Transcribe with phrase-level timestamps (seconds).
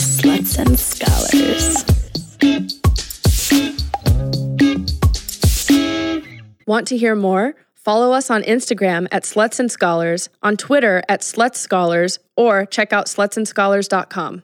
[0.00, 1.84] Sluts and Scholars.
[6.66, 7.54] Want to hear more?
[7.74, 12.94] Follow us on Instagram at Sluts and Scholars, on Twitter at Sluts Scholars, or check
[12.94, 14.42] out slutsandscholars.com.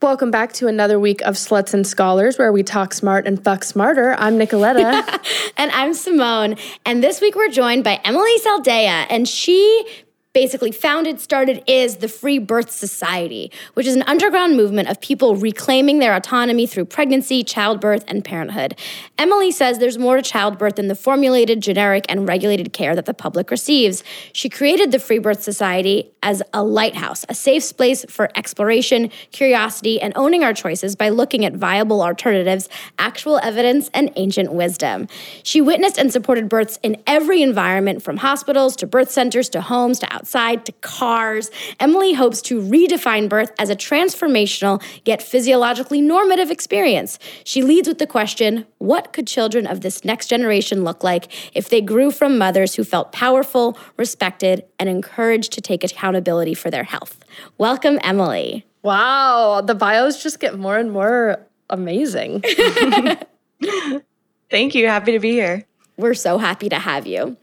[0.00, 3.62] Welcome back to another week of Sluts and Scholars, where we talk smart and fuck
[3.62, 4.14] smarter.
[4.18, 5.52] I'm Nicoletta.
[5.58, 6.56] and I'm Simone.
[6.86, 9.86] And this week we're joined by Emilee Saldaya, and she
[10.32, 15.34] basically founded, started, is the Free Birth Society, which is an underground movement of people
[15.34, 18.78] reclaiming their autonomy through pregnancy, childbirth, and parenthood.
[19.18, 23.14] Emilee says there's more to childbirth than the formulated, generic, and regulated care that the
[23.14, 24.04] public receives.
[24.32, 30.00] She created the Free Birth Society as a lighthouse, a safe space for exploration, curiosity,
[30.00, 32.68] and owning our choices by looking at viable alternatives,
[33.00, 35.08] actual evidence, and ancient wisdom.
[35.42, 39.98] She witnessed and supported births in every environment, from hospitals to birth centers to homes
[39.98, 41.50] to outside to cars.
[41.80, 47.18] Emilee hopes to redefine birth as a transformational yet physiologically normative experience.
[47.42, 51.70] She leads with the question what could children of this next generation look like if
[51.70, 56.84] they grew from mothers who felt powerful, respected, and encouraged to take accountability for their
[56.84, 57.18] health?
[57.56, 58.64] Welcome, Emilee.
[58.82, 62.42] wow, the bios just get more and more amazing.
[64.50, 64.86] Thank you.
[64.86, 65.64] Happy to be here.
[65.96, 67.38] We're so happy to have you.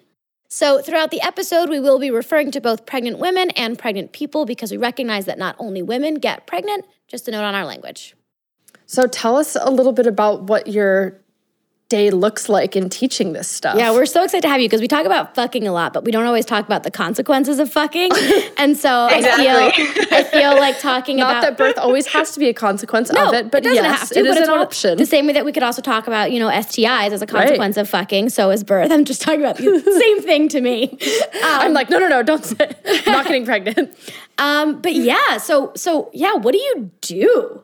[0.50, 4.46] So, throughout the episode, we will be referring to both pregnant women and pregnant people
[4.46, 8.16] because we recognize that not only women get pregnant, just a note on our language.
[8.86, 11.20] So tell us a little bit about what your
[11.90, 13.78] day looks like in teaching this stuff.
[13.78, 16.04] Yeah, we're so excited to have you because we talk about fucking a lot, but
[16.04, 18.12] we don't always talk about the consequences of fucking.
[18.58, 19.48] and so Exactly.
[19.48, 22.54] I feel I feel like talking Not about that birth always has to be a
[22.54, 24.98] consequence no, of it, but doesn't yes, have to, it is but it's an option.
[24.98, 27.78] The same way that we could also talk about, you know, STIs as a consequence
[27.78, 28.92] of fucking, so is birth.
[28.92, 30.98] I'm just talking about the same thing to me.
[31.42, 32.76] I'm like, no, no, no, don't say.
[33.08, 33.96] Not getting pregnant.
[34.38, 37.64] Um, but yeah, so so yeah, what do you do?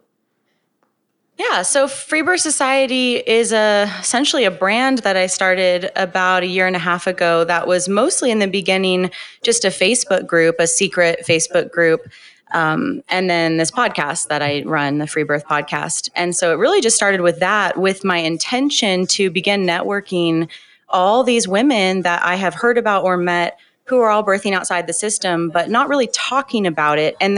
[1.38, 6.48] Yeah, so Free Birth Society is a, essentially a brand that I started about a
[6.48, 9.10] year and a half ago that was mostly in the beginning
[9.42, 12.08] just a Facebook group, a secret Facebook group.
[12.54, 16.10] Um, and then this podcast that I run, the Free Birth Podcast.
[16.16, 20.48] And so it really just started with that, with my intention to begin networking
[20.90, 24.86] all these women that I have heard about or met who are all birthing outside
[24.86, 27.16] the system, but not really talking about it.
[27.20, 27.36] And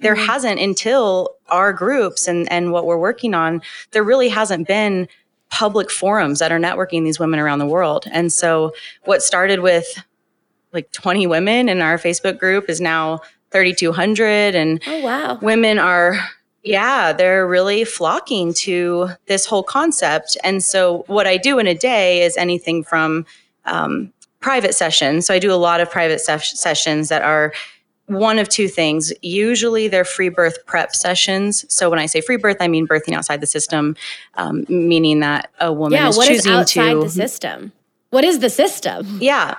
[0.00, 3.62] there, there hasn't until our groups and, and what we're working on,
[3.92, 5.08] there really hasn't been
[5.50, 8.04] public forums that are networking these women around the world.
[8.12, 8.72] And so
[9.04, 9.86] what started with
[10.72, 15.38] like 20 women in our Facebook group is now 3,200 and Oh wow.
[15.42, 16.16] women are
[16.62, 21.74] yeah they're really flocking to this whole concept and so what i do in a
[21.74, 23.24] day is anything from
[23.64, 27.52] um, private sessions so i do a lot of private ses- sessions that are
[28.10, 32.36] one of two things usually they're free birth prep sessions so when i say free
[32.36, 33.96] birth i mean birthing outside the system
[34.34, 37.72] um, meaning that a woman Yeah, is what is choosing outside to the system?
[38.10, 39.18] What is the system?
[39.20, 39.56] yeah.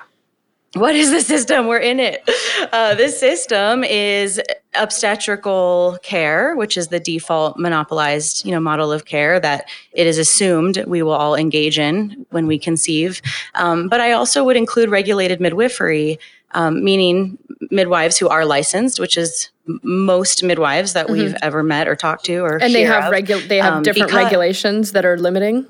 [0.73, 1.67] What is the system?
[1.67, 2.23] We're in it.
[2.71, 4.41] Uh, this system is
[4.75, 10.17] obstetrical care, which is the default monopolized, you know, model of care that it is
[10.17, 13.21] assumed we will all engage in when we conceive.
[13.55, 16.17] Um, but I also would include regulated midwifery,
[16.53, 17.37] um, meaning
[17.69, 19.49] midwives who are licensed, which is
[19.83, 22.63] most midwives that we've ever met or talked to, or Mm-hmm.
[22.63, 25.67] And they have regu- they have Um, different because- regulations that are limiting.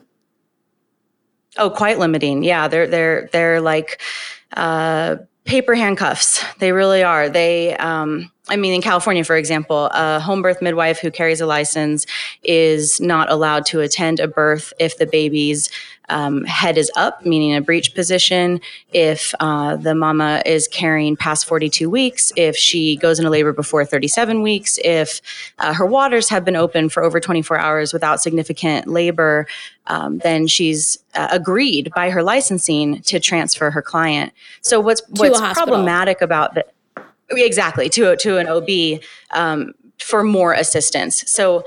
[1.58, 2.44] Oh, quite limiting.
[2.44, 4.02] Yeah, they're they're they're like
[4.56, 6.44] uh, paper handcuffs.
[6.60, 7.28] They really are.
[7.30, 11.46] They, um, I mean, in California, for example, a home birth midwife who carries a
[11.46, 12.06] license
[12.44, 15.70] is not allowed to attend a birth if the baby's
[16.10, 18.60] um, head is up, meaning a breech position.
[18.92, 23.86] If uh, the mama is carrying past 42 weeks, if she goes into labor before
[23.86, 25.22] 37 weeks, if
[25.60, 29.48] uh, her waters have been open for over 24 hours without significant labor,
[29.88, 34.34] um, then she's uh, agreed by her licensing to transfer her client.
[34.60, 36.66] So what's what's problematic about the
[37.36, 41.24] exactly to to an OB um, for more assistance.
[41.30, 41.64] So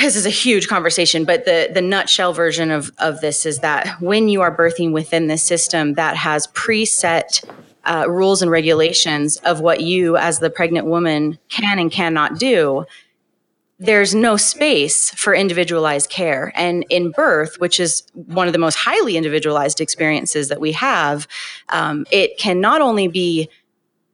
[0.00, 4.00] this is a huge conversation, but the the nutshell version of of this is that
[4.00, 7.44] when you are birthing within this system that has preset
[7.84, 12.86] uh, rules and regulations of what you as the pregnant woman can and cannot do
[13.82, 16.52] there's no space for individualized care.
[16.54, 21.26] And in birth, which is one of the most highly individualized experiences that we have,
[21.68, 23.50] um, it can not only be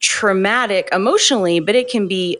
[0.00, 2.38] traumatic emotionally, but it can be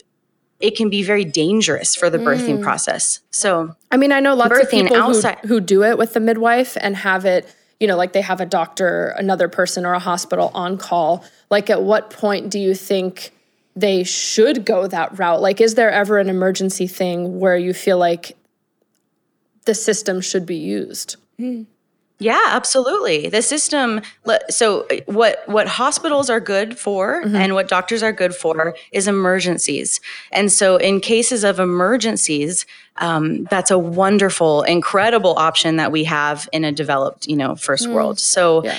[0.60, 2.62] it can be very dangerous for the birthing mm.
[2.62, 3.20] process.
[3.30, 6.76] So I mean, I know lots of people outside- who do it with the midwife
[6.80, 7.46] and have it,
[7.78, 11.24] you know, like they have a doctor, another person, or a hospital on call.
[11.48, 13.32] Like, at what point do you think
[13.76, 15.40] they should go that route?
[15.40, 18.36] Like, is there ever an emergency thing where you feel like
[19.64, 21.16] the system should be used?
[21.38, 21.62] Hmm.
[22.20, 23.28] Yeah, absolutely.
[23.28, 24.00] The system.
[24.50, 27.36] So, what what hospitals are good for, mm-hmm.
[27.36, 30.00] and what doctors are good for, is emergencies.
[30.32, 32.66] And so, in cases of emergencies,
[32.96, 37.86] um, that's a wonderful, incredible option that we have in a developed, you know, first
[37.86, 37.92] mm.
[37.92, 38.18] world.
[38.18, 38.64] So.
[38.64, 38.78] Yeah.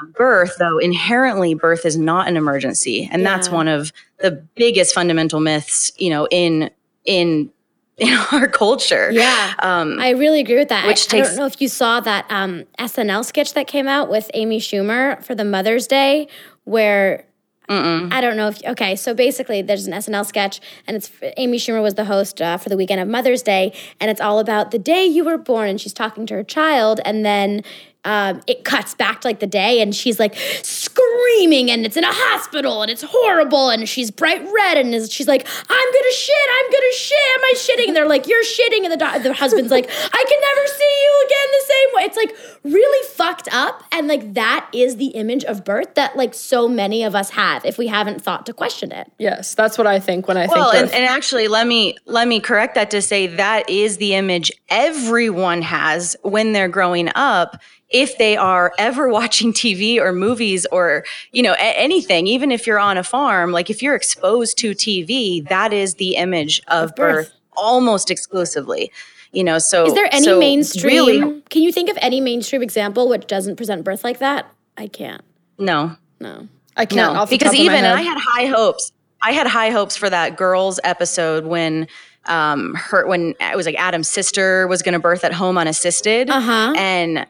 [0.00, 3.28] Um, birth, though, inherently, birth is not an emergency, and yeah.
[3.36, 6.70] that's one of the biggest fundamental myths, you know, in
[7.06, 7.50] in
[8.00, 9.10] in our culture.
[9.10, 9.54] Yeah.
[9.58, 10.86] Um, I really agree with that.
[10.86, 13.88] Which I, takes, I don't know if you saw that um, SNL sketch that came
[13.88, 16.28] out with Amy Schumer for the Mother's Day,
[16.62, 17.24] where
[17.68, 18.10] Mm-mm.
[18.12, 18.96] I don't know if okay.
[18.96, 22.70] So basically, there's an SNL sketch, and it's Amy Schumer was the host uh, for
[22.70, 25.80] the weekend of Mother's Day, and it's all about the day you were born, and
[25.80, 27.62] she's talking to her child, and then
[28.04, 32.04] um, it cuts back to like the day and she's like screaming and it's in
[32.04, 36.12] a hospital and it's horrible and she's bright red and is, she's like i'm gonna
[36.12, 37.88] shit i'm gonna shit am i shitting?
[37.88, 38.84] And they're like you're shitting.
[38.84, 42.02] And the, do- the husband's like i can never see you again the same way.
[42.02, 46.34] It's like really fucked up and like that is the image of birth that like
[46.34, 49.10] so many of us have if we haven't thought to question it.
[49.18, 52.28] Yes that's what i think when i well, think and, and actually let me let
[52.28, 57.60] me correct that to say that is the image everyone has when they're growing up
[57.90, 62.66] if they are ever watching TV or movies or, you know, a- anything, even if
[62.66, 66.90] you're on a farm, like if you're exposed to TV, that is the image of,
[66.90, 67.28] of birth.
[67.28, 67.34] birth.
[67.56, 68.92] almost exclusively.
[69.32, 70.94] You know, so is there any so mainstream?
[70.94, 74.50] Really, can you think of any mainstream example which doesn't present birth like that?
[74.78, 75.20] I can't.
[75.58, 76.48] No, no,
[76.78, 77.14] I can't.
[77.14, 78.90] No, because even I had high hopes.
[79.20, 81.88] I had high hopes for that girls episode when
[82.24, 86.30] um her when it was like Adam's sister was going to birth at home unassisted,
[86.30, 86.72] uh-huh.
[86.78, 87.26] and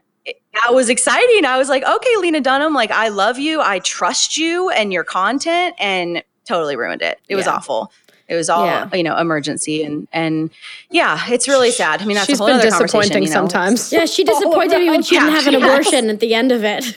[0.63, 1.45] that was exciting.
[1.45, 5.05] I was like, okay, Lena Dunham, like I love you, I trust you and your
[5.05, 7.21] content, and totally ruined it.
[7.29, 7.93] It was awful.
[8.29, 8.95] It was all yeah.
[8.95, 10.51] you know, emergency and and
[10.91, 12.03] yeah, it's really sad.
[12.03, 13.33] I mean, that's She's a whole been other disappointing you know?
[13.33, 13.91] sometimes.
[13.91, 16.85] Yeah, she disappointed me when she didn't have an abortion at the end of it.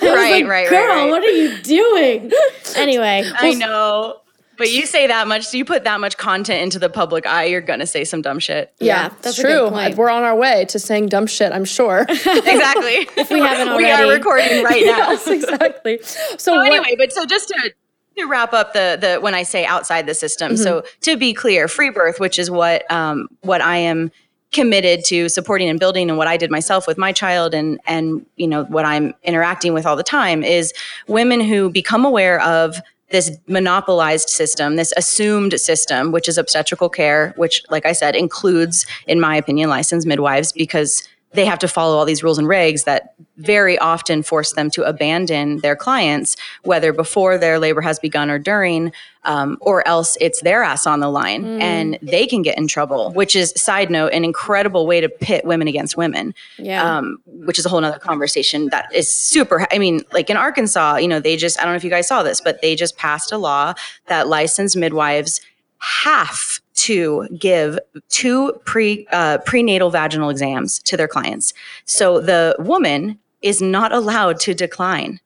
[0.00, 1.10] right, like, right, girl, right, right.
[1.10, 2.30] what are you doing?
[2.76, 4.20] anyway, I know.
[4.58, 7.44] But you say that much, so you put that much content into the public eye,
[7.44, 8.74] you're gonna say some dumb shit.
[8.80, 9.70] Yeah, yeah that's true.
[9.70, 12.00] We're on our way to saying dumb shit, I'm sure.
[12.08, 13.08] exactly.
[13.16, 13.84] if we haven't already.
[13.88, 15.12] We are recording right now.
[15.12, 16.00] yes, exactly.
[16.02, 17.72] So, so what, anyway, but so just to
[18.18, 20.52] to wrap up the the when I say outside the system.
[20.52, 20.62] Mm-hmm.
[20.62, 24.10] So to be clear, free birth, which is what um, what I am
[24.50, 28.24] committed to supporting and building and what I did myself with my child and and
[28.36, 30.72] you know what I'm interacting with all the time is
[31.06, 37.32] women who become aware of this monopolized system, this assumed system, which is obstetrical care,
[37.36, 41.96] which, like I said, includes, in my opinion, licensed midwives because they have to follow
[41.96, 46.92] all these rules and regs that very often force them to abandon their clients, whether
[46.92, 48.92] before their labor has begun or during,
[49.24, 51.60] um, or else it's their ass on the line mm.
[51.60, 55.44] and they can get in trouble, which is, side note, an incredible way to pit
[55.44, 56.98] women against women, yeah.
[56.98, 59.66] um, which is a whole other conversation that is super.
[59.70, 62.08] I mean, like in Arkansas, you know, they just, I don't know if you guys
[62.08, 63.74] saw this, but they just passed a law
[64.06, 65.40] that licensed midwives
[65.78, 67.78] have to give
[68.08, 71.52] two pre uh, prenatal vaginal exams to their clients.
[71.84, 75.20] So the woman is not allowed to decline.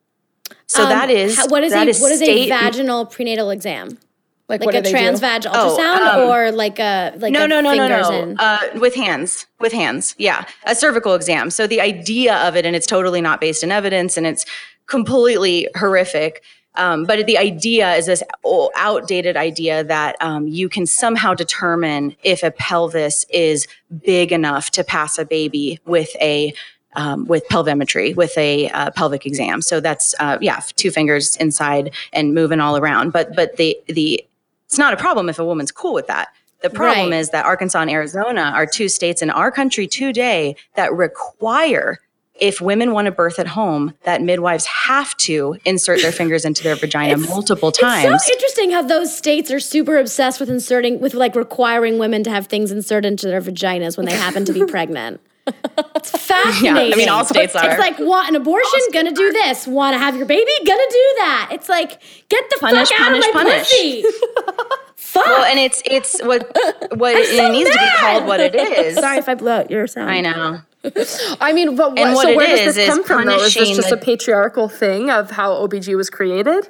[0.67, 3.99] So um, that is what is that a, is what is a vaginal prenatal exam?
[4.49, 7.75] Like, like a transvag ultrasound oh, um, or like a like no a no no
[7.75, 12.55] no no uh, with hands with hands yeah a cervical exam so the idea of
[12.55, 14.45] it and it's totally not based in evidence and it's
[14.87, 16.43] completely horrific
[16.75, 18.23] um, but the idea is this
[18.77, 23.67] outdated idea that um, you can somehow determine if a pelvis is
[24.05, 26.55] big enough to pass a baby with a
[26.95, 29.63] um, with pelvimetry, with a uh, pelvic exam.
[29.63, 33.13] So that's uh, yeah, two fingers inside and moving all around.
[33.13, 34.25] But but the the
[34.67, 36.29] it's not a problem if a woman's cool with that.
[36.63, 37.19] The problem right.
[37.19, 41.99] is that Arkansas and Arizona are two states in our country today that require
[42.43, 46.65] if women want to birth at home, that midwives have to insert their fingers into
[46.65, 48.05] their vagina it's, multiple times.
[48.13, 52.25] It's so interesting how those states are super obsessed with inserting, with like requiring women
[52.25, 55.21] to have things inserted into their vaginas when they happen to be pregnant.
[55.47, 56.63] It's fascinating.
[56.89, 57.71] Yeah, I mean, all states are.
[57.71, 58.81] It's like, want an abortion?
[58.93, 59.69] Gonna do this.
[59.69, 60.51] Want to have your baby?
[60.67, 61.51] Gonna do that.
[61.53, 63.71] It's like, get the punish, fuck punish, out of my punish.
[63.71, 64.05] pussy.
[64.97, 65.27] Fuck.
[65.27, 66.51] Well, and it's it's what
[66.97, 67.75] what it, so needs mad.
[67.75, 68.97] to be called what it is.
[68.97, 70.11] Sorry if I blew out your sound.
[70.11, 70.61] I know.
[71.41, 73.37] I mean, but what, what so where does this come from though?
[73.37, 76.69] Is this just the, a patriarchal thing of how OBG was created?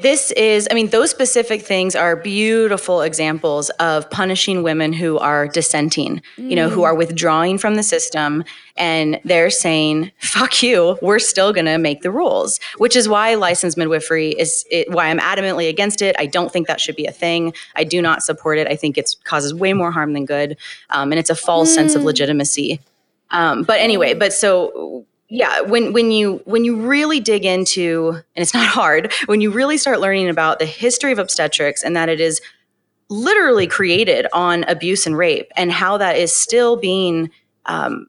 [0.00, 5.46] This is, I mean, those specific things are beautiful examples of punishing women who are
[5.48, 6.50] dissenting, mm.
[6.50, 8.44] you know, who are withdrawing from the system
[8.76, 13.34] and they're saying, fuck you, we're still going to make the rules, which is why
[13.34, 16.16] licensed midwifery is it, why I'm adamantly against it.
[16.18, 17.52] I don't think that should be a thing.
[17.76, 18.66] I do not support it.
[18.66, 20.56] I think it causes way more harm than good.
[20.88, 21.74] Um, and it's a false mm.
[21.74, 22.06] sense of mm.
[22.06, 22.80] legitimacy.
[23.30, 28.42] Um, but anyway, but so yeah when when you when you really dig into and
[28.42, 32.08] it's not hard when you really start learning about the history of obstetrics and that
[32.08, 32.40] it is
[33.08, 37.30] literally created on abuse and rape and how that is still being
[37.66, 38.06] um,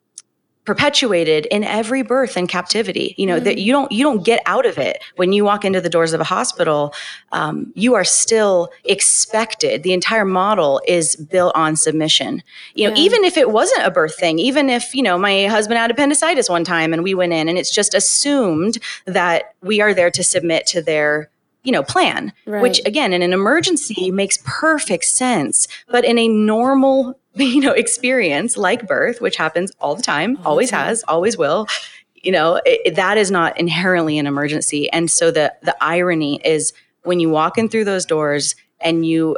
[0.72, 3.13] perpetuated in every birth and captivity.
[3.18, 3.44] You know mm.
[3.44, 5.04] that you don't you don't get out of it.
[5.18, 6.94] When you walk into the doors of a hospital
[7.34, 12.42] um, you are still expected the entire model is built on submission.
[12.74, 13.01] You know yeah.
[13.01, 16.50] even if it wasn't a birth thing even if you know my husband had appendicitis
[16.50, 20.24] one time and we went in and it's just assumed that we are there to
[20.24, 21.30] submit to their
[21.63, 22.62] you know plan right.
[22.62, 25.68] which again in an emergency makes perfect sense.
[25.90, 30.52] But in a normal you know experience like birth which happens all the time all
[30.52, 30.88] always the time.
[30.88, 31.68] has always will
[32.16, 36.74] you know it, that is not inherently an emergency and so the the irony is
[37.04, 39.38] when you walk in through those doors and you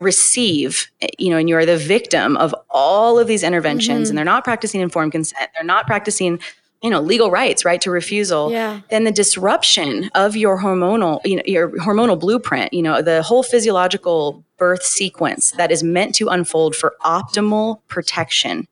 [0.00, 4.10] receive you know and you are the victim of all of these interventions mm-hmm.
[4.10, 6.40] and they're not practicing informed consent they're not practicing
[6.82, 8.80] you know legal rights right to refusal yeah.
[8.88, 13.42] then the disruption of your hormonal you know your hormonal blueprint you know the whole
[13.42, 18.68] physiological birth sequence that is meant to unfold for optimal protection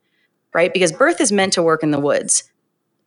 [0.52, 2.45] right because birth is meant to work in the woods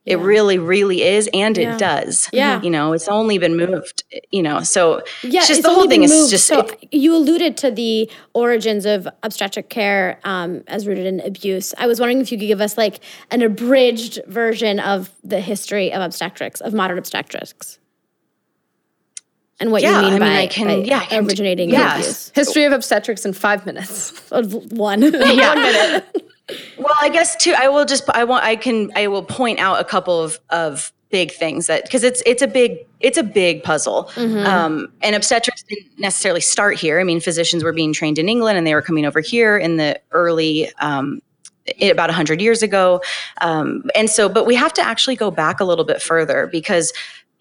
[0.04, 1.76] it really, really is, and yeah.
[1.76, 2.28] it does.
[2.34, 4.04] Yeah, you know, it's only been moved.
[4.32, 6.48] You know, so yeah, just the whole thing is just.
[6.48, 11.76] So you alluded to the origins of obstetric care um, as rooted in abuse.
[11.78, 15.94] I was wondering if you could give us like an abridged version of the history
[15.94, 17.78] of obstetrics, of modern obstetrics
[19.62, 22.00] and what yeah, you mean, I mean by, I can, by yeah, originating yes.
[22.00, 22.32] abuse.
[22.34, 24.12] History of obstetrics in five minutes.
[24.32, 25.02] One.
[25.14, 25.54] yeah.
[25.54, 26.32] One minute.
[26.80, 27.54] well, I guess too.
[27.56, 28.10] I will just.
[28.10, 28.44] I want.
[28.44, 28.92] I can.
[28.96, 32.48] I will point out a couple of of big things that because it's it's a
[32.48, 34.06] big it's a big puzzle.
[34.16, 34.48] Mm-hmm.
[34.48, 37.00] Um, and obstetrics didn't necessarily start here.
[37.00, 39.78] I mean, physicians were being trained in England, and they were coming over here in
[39.78, 40.72] the early.
[40.80, 41.22] Um,
[41.80, 43.00] about 100 years ago
[43.40, 46.92] um, and so but we have to actually go back a little bit further because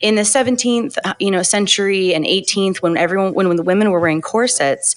[0.00, 3.90] in the 17th uh, you know century and 18th when everyone when, when the women
[3.90, 4.96] were wearing corsets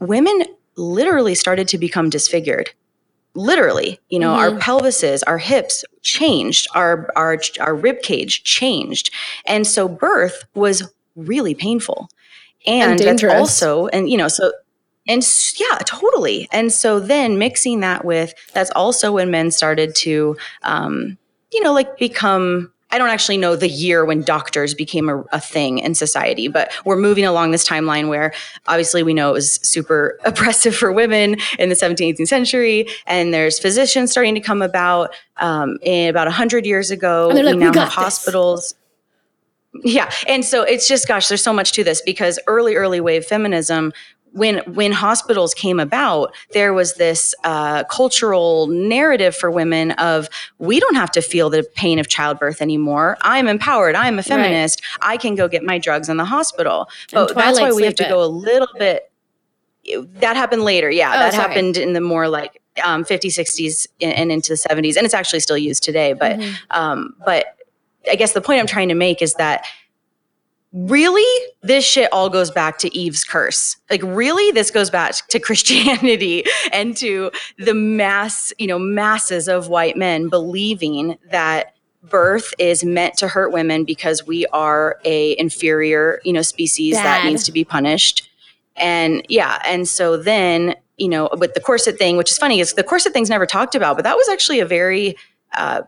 [0.00, 0.42] women
[0.76, 2.70] literally started to become disfigured.
[3.34, 4.54] Literally you know mm-hmm.
[4.54, 9.10] our pelvises our hips changed our our our rib cage changed.
[9.46, 12.08] And so birth was really painful.
[12.66, 14.52] And, and that's also and you know so
[15.08, 15.22] and
[15.58, 16.48] yeah totally.
[16.52, 21.16] And so then mixing that with that's also when men started to um
[21.52, 25.40] you know like become I don't actually know the year when doctors became a, a,
[25.40, 28.32] thing in society, but we're moving along this timeline where
[28.66, 33.32] obviously we know it was super oppressive for women in the 17th, 18th century, and
[33.32, 35.14] there's physicians starting to come about.
[35.38, 38.74] Um, in about 100 years ago, like, we now we have hospitals.
[39.82, 40.10] Yeah.
[40.28, 43.92] And so it's just, gosh, there's so much to this because early, early wave feminism
[44.32, 50.80] when when hospitals came about, there was this uh, cultural narrative for women of we
[50.80, 53.18] don't have to feel the pain of childbirth anymore.
[53.22, 53.94] I'm empowered.
[53.94, 54.82] I'm a feminist.
[55.00, 55.14] Right.
[55.14, 56.88] I can go get my drugs in the hospital.
[57.12, 59.10] But that's why we have to go a little bit.
[60.20, 60.90] That happened later.
[60.90, 61.48] Yeah, oh, that sorry.
[61.48, 65.40] happened in the more like um, 50s, 60s, and into the 70s, and it's actually
[65.40, 66.12] still used today.
[66.12, 66.54] But mm-hmm.
[66.70, 67.46] um, but
[68.10, 69.66] I guess the point I'm trying to make is that
[70.72, 73.76] really this shit all goes back to Eve's curse.
[73.90, 79.68] Like really this goes back to Christianity and to the mass, you know, masses of
[79.68, 86.20] white men believing that birth is meant to hurt women because we are a inferior,
[86.24, 87.04] you know, species Bad.
[87.04, 88.28] that needs to be punished.
[88.76, 92.72] And yeah, and so then, you know, with the corset thing, which is funny is
[92.72, 95.14] the corset thing's never talked about, but that was actually a very
[95.54, 95.82] uh,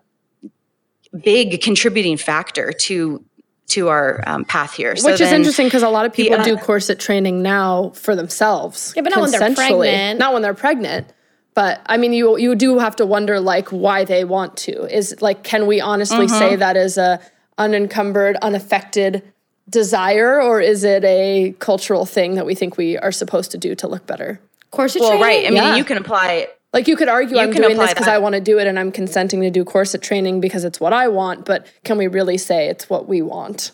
[1.22, 3.24] big contributing factor to
[3.66, 4.94] to our um, path here.
[4.96, 7.90] So Which is interesting because a lot of people the, uh, do corset training now
[7.90, 8.92] for themselves.
[8.94, 10.18] Yeah, but not when they're pregnant.
[10.18, 11.12] Not when they're pregnant.
[11.54, 14.84] But I mean, you you do have to wonder like why they want to.
[14.94, 16.38] Is like, can we honestly mm-hmm.
[16.38, 17.20] say that is a
[17.58, 19.22] unencumbered, unaffected
[19.68, 23.74] desire, or is it a cultural thing that we think we are supposed to do
[23.76, 24.40] to look better?
[24.72, 25.24] Corset well, training?
[25.24, 25.46] right.
[25.46, 25.76] I mean, yeah.
[25.76, 28.40] you can apply like you could argue you I'm doing this because I want to
[28.40, 31.66] do it and I'm consenting to do corset training because it's what I want, but
[31.84, 33.70] can we really say it's what we want?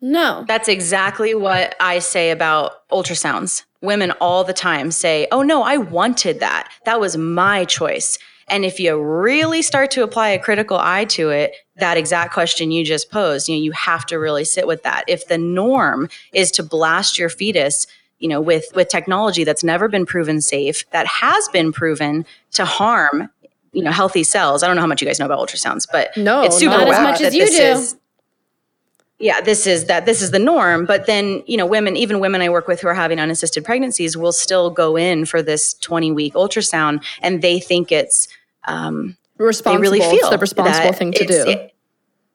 [0.00, 0.44] No.
[0.48, 3.64] That's exactly what I say about ultrasounds.
[3.82, 6.68] Women all the time say, "Oh no, I wanted that.
[6.84, 11.30] That was my choice." And if you really start to apply a critical eye to
[11.30, 14.82] it, that exact question you just posed, you know, you have to really sit with
[14.82, 15.04] that.
[15.06, 17.86] If the norm is to blast your fetus,
[18.20, 22.64] you know, with with technology that's never been proven safe, that has been proven to
[22.64, 23.28] harm,
[23.72, 24.62] you know, healthy cells.
[24.62, 26.88] I don't know how much you guys know about ultrasounds, but no, it's super not
[26.88, 27.56] as much as you do.
[27.62, 27.96] is-
[29.18, 30.86] yeah, this is that this is the norm.
[30.86, 34.16] But then, you know, women, even women I work with who are having unassisted pregnancies
[34.16, 38.28] will still go in for this 20 week ultrasound and they think it's
[38.66, 39.76] um responsible.
[39.76, 41.44] they really feel it's the responsible thing to do.
[41.50, 41.69] it-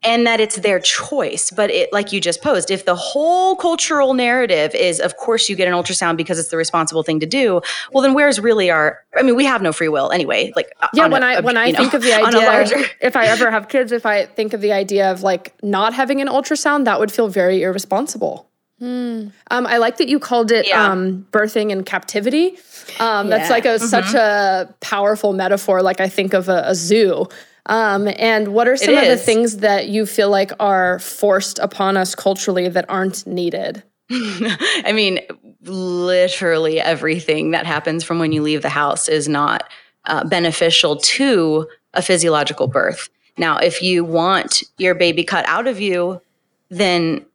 [0.06, 1.52] and that it's their choice.
[1.56, 5.56] But it, like you just posed, if the whole cultural narrative is, of course, you
[5.56, 7.62] get an ultrasound because it's the responsible thing to do.
[7.92, 9.00] Well, then where's really our?
[9.18, 10.52] I mean, we have no free will anyway.
[10.56, 13.16] Like yeah, when a- I a- when I know, think of the idea, larger- if
[13.16, 16.28] I ever have kids, if I think of the idea of like not having an
[16.28, 18.50] ultrasound, that would feel very irresponsible.
[18.82, 20.92] Um, I like that you called it Yeah.
[20.92, 22.58] um, birthing in captivity.
[23.00, 25.82] Um, That's like a such a powerful metaphor.
[25.82, 27.26] Like I think of a, a zoo.
[27.67, 31.98] Um, and what are some of the things that you feel like are forced upon
[31.98, 33.84] us culturally that aren't needed?
[34.12, 35.19] I mean,
[35.63, 39.63] literally everything that happens from when you leave the house is not
[40.05, 43.10] uh, beneficial to a physiological birth.
[43.38, 46.22] Now, if you want your baby cut out of you,
[46.69, 47.25] then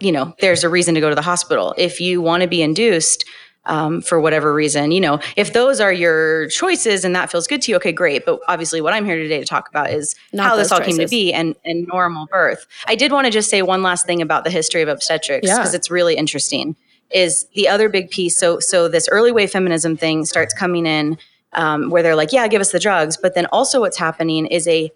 [0.00, 1.74] you know there's a reason to go to the hospital.
[1.76, 3.24] If you want to be induced
[3.66, 7.62] um, for whatever reason, you know, if those are your choices and that feels good
[7.62, 8.24] to you, okay, great.
[8.26, 10.98] But obviously, what I'm here today to talk about is Not how this all came
[10.98, 12.66] to be and and normal birth.
[12.86, 15.58] I did want to just say one last thing about the history of obstetrics Yeah.
[15.58, 16.76] because it's really interesting.
[17.10, 18.36] Is the other big piece?
[18.36, 21.16] So so this early wave feminism thing starts coming in
[21.52, 24.66] um, where they're like, yeah, give us the drugs, but then also what's happening is
[24.68, 24.90] a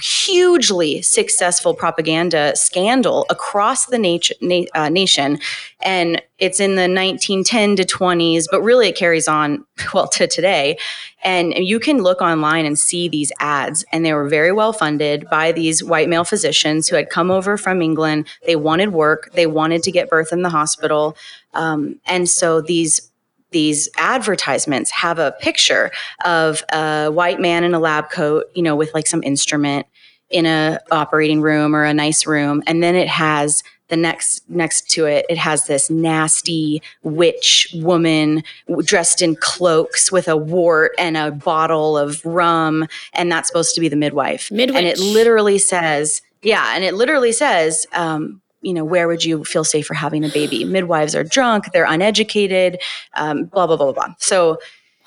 [0.00, 5.38] hugely successful propaganda scandal across the nat- na- uh, nation.
[5.80, 10.78] And it's in the 1910 to 20s, but really it carries on, well, to today.
[11.24, 15.28] And you can look online and see these ads, and they were very well funded
[15.28, 18.28] by these white male physicians who had come over from England.
[18.46, 21.16] They wanted work, they wanted to get birth in the hospital.
[21.54, 23.10] Um, and so these
[23.50, 25.90] these advertisements have a picture
[26.24, 29.86] of a white man in a lab coat, you know, with like some instrument
[30.30, 34.90] in a operating room or a nice room, and then it has the next next
[34.90, 38.42] to it it has this nasty witch woman
[38.84, 43.80] dressed in cloaks with a wart and a bottle of rum and that's supposed to
[43.80, 44.76] be the midwife Midwife.
[44.76, 49.44] and it literally says yeah and it literally says um, you know where would you
[49.44, 52.80] feel safer having a baby midwives are drunk they're uneducated
[53.14, 54.58] um, blah blah blah blah blah so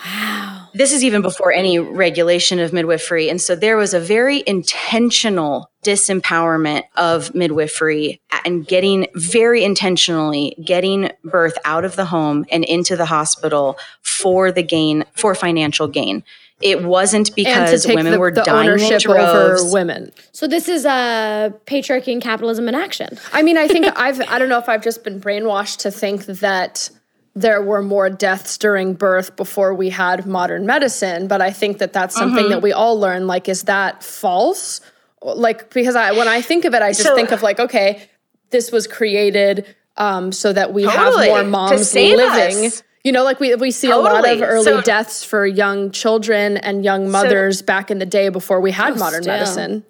[0.03, 0.69] Wow.
[0.73, 3.29] this is even before any regulation of midwifery.
[3.29, 11.11] And so there was a very intentional disempowerment of midwifery and getting very intentionally getting
[11.23, 16.23] birth out of the home and into the hospital for the gain, for financial gain.
[16.61, 19.61] It wasn't because women the, were the dying in droves.
[19.61, 20.11] over women.
[20.31, 23.17] So this is uh, patriarchy and capitalism in action.
[23.33, 26.25] I mean, I think I've I don't know if I've just been brainwashed to think
[26.25, 26.89] that
[27.33, 31.93] there were more deaths during birth before we had modern medicine, but I think that
[31.93, 32.51] that's something Mm-hmm.
[32.51, 34.81] that we all learn like is that false?
[35.23, 38.01] Like because I when I think of it I just So- think of like okay,
[38.49, 39.65] this was created
[39.97, 42.65] um, so that we Totally, have more to moms save living.
[42.65, 42.83] us.
[43.03, 46.57] You know, like we we see a lot of early So- deaths for young children
[46.57, 49.33] and young mothers back in the day before we had oh, modern still.
[49.33, 49.85] medicine.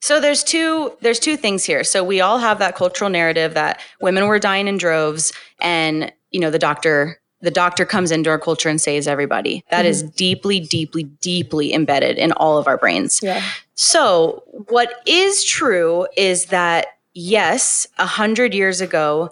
[0.00, 1.82] So there's two there's two things here.
[1.82, 6.40] So we all have that cultural narrative that women were dying in droves and you
[6.40, 9.64] know the doctor the doctor comes into our culture and saves everybody.
[9.70, 9.86] That mm-hmm.
[9.86, 13.20] is deeply deeply deeply embedded in all of our brains.
[13.22, 13.42] Yeah.
[13.76, 19.30] So what is true is that yes, a hundred years ago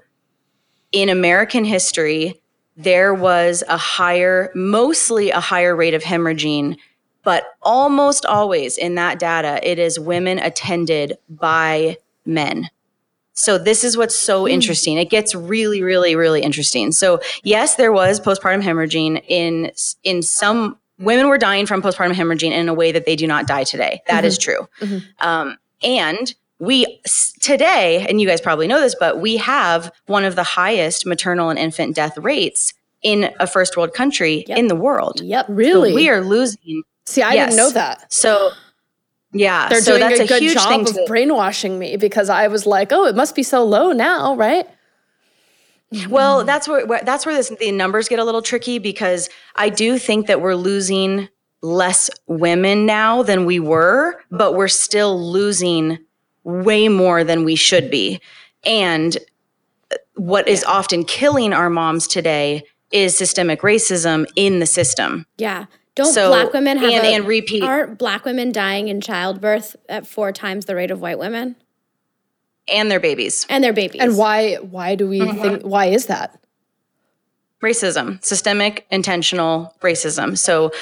[0.93, 2.42] in American history,
[2.83, 6.77] there was a higher, mostly a higher rate of hemorrhaging,
[7.23, 12.69] but almost always in that data, it is women attended by men.
[13.35, 14.53] So this is what's so hmm.
[14.53, 14.99] interesting.
[14.99, 16.93] It gets really, really, really interesting.
[16.93, 19.73] So yes, there was postpartum hemorrhaging in
[20.05, 23.47] in some women were dying from postpartum hemorrhaging in a way that they do not
[23.47, 24.03] die today.
[24.07, 24.53] That is mm-hmm.
[24.53, 24.69] true.
[24.81, 25.27] Mm-hmm.
[25.27, 27.01] Um, and we
[27.41, 31.51] today, and you guys probably know this, but we have one of the highest maternal
[31.51, 32.73] and infant death rates
[33.03, 34.59] in a first world country Yep.
[34.59, 35.21] in the world.
[35.21, 35.47] Yep.
[35.49, 35.93] So Really?
[35.93, 36.85] we are losing.
[37.05, 37.51] See, I Yes.
[37.51, 38.13] didn't know that.
[38.13, 38.53] So
[39.33, 42.29] yeah, They're so doing that's a a, good huge job thing of brainwashing me because
[42.31, 44.67] I was like, oh, it must be so low now, right?
[46.09, 49.69] Well, that's where, where that's where this, the numbers get a little tricky because I
[49.69, 51.29] do think that we're losing
[51.61, 55.99] less women now than we were, but we're still losing
[56.45, 58.21] way more than we should be.
[58.65, 59.17] And
[60.17, 65.27] what is often killing our moms today is systemic racism in the system.
[65.39, 65.67] Yeah.
[65.95, 69.77] Don't So- black women have and- a, and repeat- Aren't black women dying in childbirth
[69.89, 71.57] at four times the rate of white women
[72.69, 73.47] and their babies.
[73.49, 74.01] and their babies?
[74.01, 75.43] And why why do we Mm-hmm.
[75.43, 76.39] think why is that?
[77.63, 80.37] Racism, systemic, intentional racism.
[80.37, 80.73] So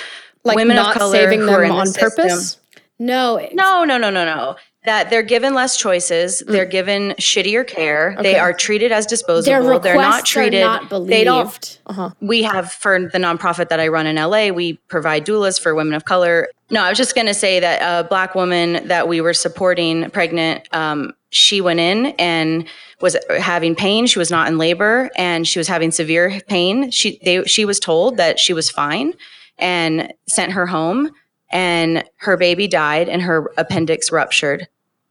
[0.44, 2.56] Like women not of color saving who are them in the on system- purpose?
[2.98, 4.56] No, No, no, no, no, no.
[4.84, 6.42] That they're given less choices.
[6.46, 8.16] They're given shittier care.
[8.22, 9.60] They are treated as their disposable.
[9.60, 10.62] requests They're not treated.
[10.62, 11.12] are not believed.
[11.12, 11.80] They don't.
[11.86, 12.10] Uh-huh.
[12.20, 15.92] We have for the nonprofit that I run in LA, we provide doulas for women
[15.92, 16.48] of color.
[16.70, 20.08] No, I was just going to say that a black woman that we were supporting,
[20.10, 22.66] pregnant, um, she went in and
[23.00, 24.06] was having pain.
[24.06, 26.90] She was not in labor, and she was having severe pain.
[26.90, 29.12] She they she was told that she was fine,
[29.58, 31.10] and sent her home.
[31.50, 34.68] And her baby died, and her appendix ruptured.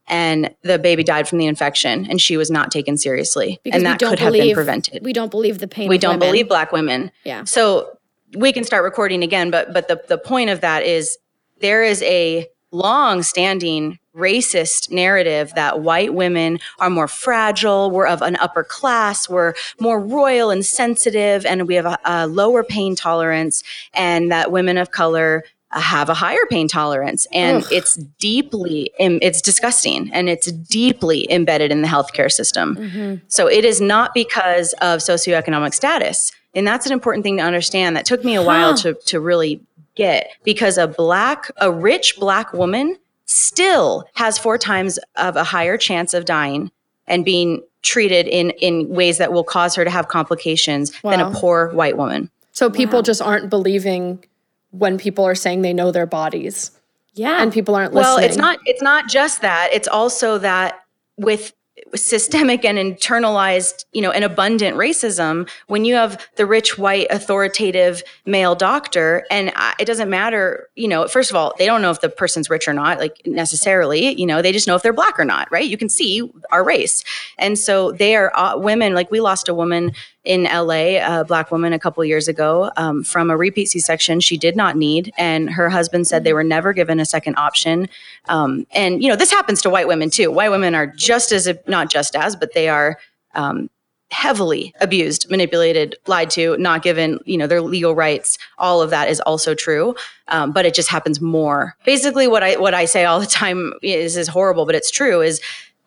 [0.08, 3.60] And the baby died from the infection, and she was not taken seriously.
[3.62, 5.88] because and that don't could have believe, been prevented We don't believe the pain.
[5.88, 6.28] we don't women.
[6.28, 7.44] believe black women Yeah.
[7.44, 7.96] so
[8.36, 11.18] we can start recording again but but the, the point of that is
[11.60, 18.22] there is a long standing racist narrative that white women are more fragile we're of
[18.22, 22.94] an upper class we're more royal and sensitive and we have a, a lower pain
[22.96, 23.62] tolerance
[23.94, 27.72] and that women of color have a higher pain tolerance and Ugh.
[27.72, 33.20] it's deeply it's disgusting and it's deeply embedded in the healthcare system Mhm.
[33.28, 36.32] so it is not because of socioeconomic status.
[36.56, 37.94] And that's an important thing to understand.
[37.96, 38.76] That took me a while Huh.
[38.78, 39.60] to, to really
[39.94, 45.76] get because a black, a rich black woman still has four times of a higher
[45.76, 46.72] chance of dying
[47.06, 51.30] and being treated in, in ways that will cause her to have complications than a
[51.30, 52.28] poor white woman.
[52.52, 53.02] So people Wow.
[53.02, 54.24] just aren't believing
[54.70, 56.70] when people are saying they know their bodies
[57.14, 57.42] Yeah.
[57.42, 58.14] and people aren't listening.
[58.16, 59.70] Well, it's not it's not just that.
[59.72, 60.80] It's also that
[61.16, 61.52] with
[61.94, 68.02] systemic and internalized, you know, and abundant racism, when you have the rich white authoritative
[68.26, 71.90] male doctor and I, it doesn't matter, you know, first of all, they don't know
[71.90, 74.92] if the person's rich or not, like necessarily, you know, they just know if they're
[74.92, 75.66] black or not, right?
[75.66, 77.02] You can see our race.
[77.38, 79.92] And so they are uh, women, like we lost a woman
[80.24, 84.20] in LA, a black woman a couple years ago um, from a repeat C section
[84.20, 85.12] she did not need.
[85.16, 87.88] And her husband said they were never given a second option.
[88.28, 90.30] Um, and, you know, this happens to white women too.
[90.30, 92.98] White women are just as, not just as, but they are
[93.34, 93.70] um,
[94.10, 98.36] heavily abused, manipulated, lied to, not given, you know, their legal rights.
[98.58, 99.94] All of that is also true.
[100.28, 101.76] Um, but it just happens more.
[101.86, 105.22] Basically, what I, what I say all the time is, is horrible, but it's true
[105.22, 105.40] is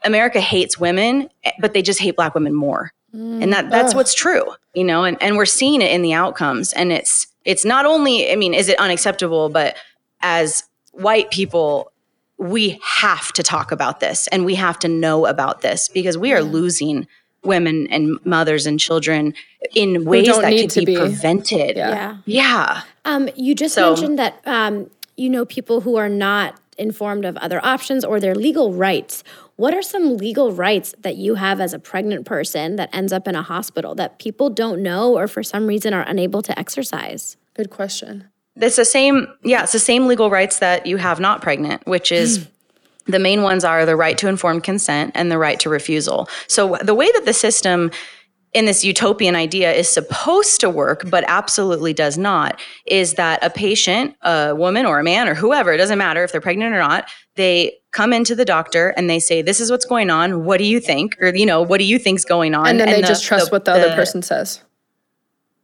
[0.05, 3.97] America hates women, but they just hate black women more and that that's Ugh.
[3.97, 7.63] what's true you know and, and we're seeing it in the outcomes and it's it's
[7.63, 9.75] not only i mean is it unacceptable but
[10.21, 11.91] as white people
[12.37, 16.33] we have to talk about this and we have to know about this because we
[16.33, 17.07] are losing
[17.43, 19.33] women and mothers and children
[19.75, 20.99] in ways that need could be, be.
[20.99, 21.89] prevented Yeah.
[21.89, 22.17] yeah.
[22.25, 27.25] yeah Um, you just So- mentioned that um, you know people who are not informed
[27.25, 29.23] of other options or their legal rights.
[29.55, 33.27] What are some legal rights that you have as a pregnant person that ends up
[33.27, 37.37] in a hospital that people don't know or for some reason are unable to exercise?
[37.53, 38.29] Good question.
[38.55, 42.11] it's the same yeah it's the same legal rights that you have not pregnant which
[42.11, 42.47] is
[43.05, 46.77] the main ones are the right to informed consent and the right to refusal so
[46.81, 47.89] the way that the system
[48.53, 53.49] in this utopian idea is supposed to work but absolutely does not is that a
[53.49, 56.79] patient a woman or a man or whoever it doesn't matter if they're pregnant or
[56.79, 60.57] not they come into the doctor and they say this is what's going on what
[60.57, 63.01] do you think or you know what do you think's going on And then they
[63.01, 64.61] the- just trust what the, other person says.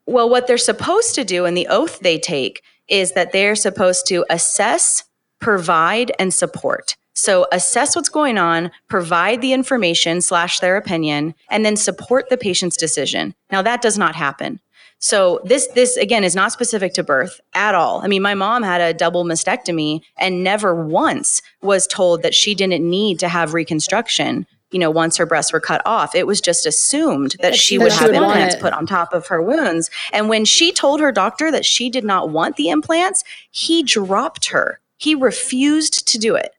[0.06, 4.08] well, what they're supposed to do and the oath they take is that they're supposed
[4.08, 5.04] to assess,
[5.40, 6.96] provide, and support.
[7.20, 12.38] So assess what's going on, provide the information slash their opinion, and then support the
[12.38, 13.36] patient's decision.
[13.52, 14.62] Now that does not happen.
[15.00, 18.02] So this this again is not specific to birth at all.
[18.02, 22.56] I mean, my mom had a double mastectomy and never once was told that she
[22.56, 24.48] didn't need to have reconstruction.
[24.72, 27.92] You know, once her breasts were cut off, it was just assumed that, she would
[27.92, 29.90] she have would implants put on top of her wounds.
[30.14, 34.50] And when she told her doctor that she did not want the implants, he dropped
[34.50, 34.80] her.
[34.98, 36.52] He refused to do it,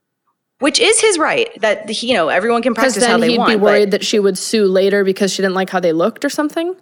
[0.61, 1.49] which is his right.
[1.61, 3.51] That you know, everyone can practice how then they he'd want.
[3.51, 6.25] be but- worried that she would sue later because she didn't like how they looked
[6.25, 6.75] or something.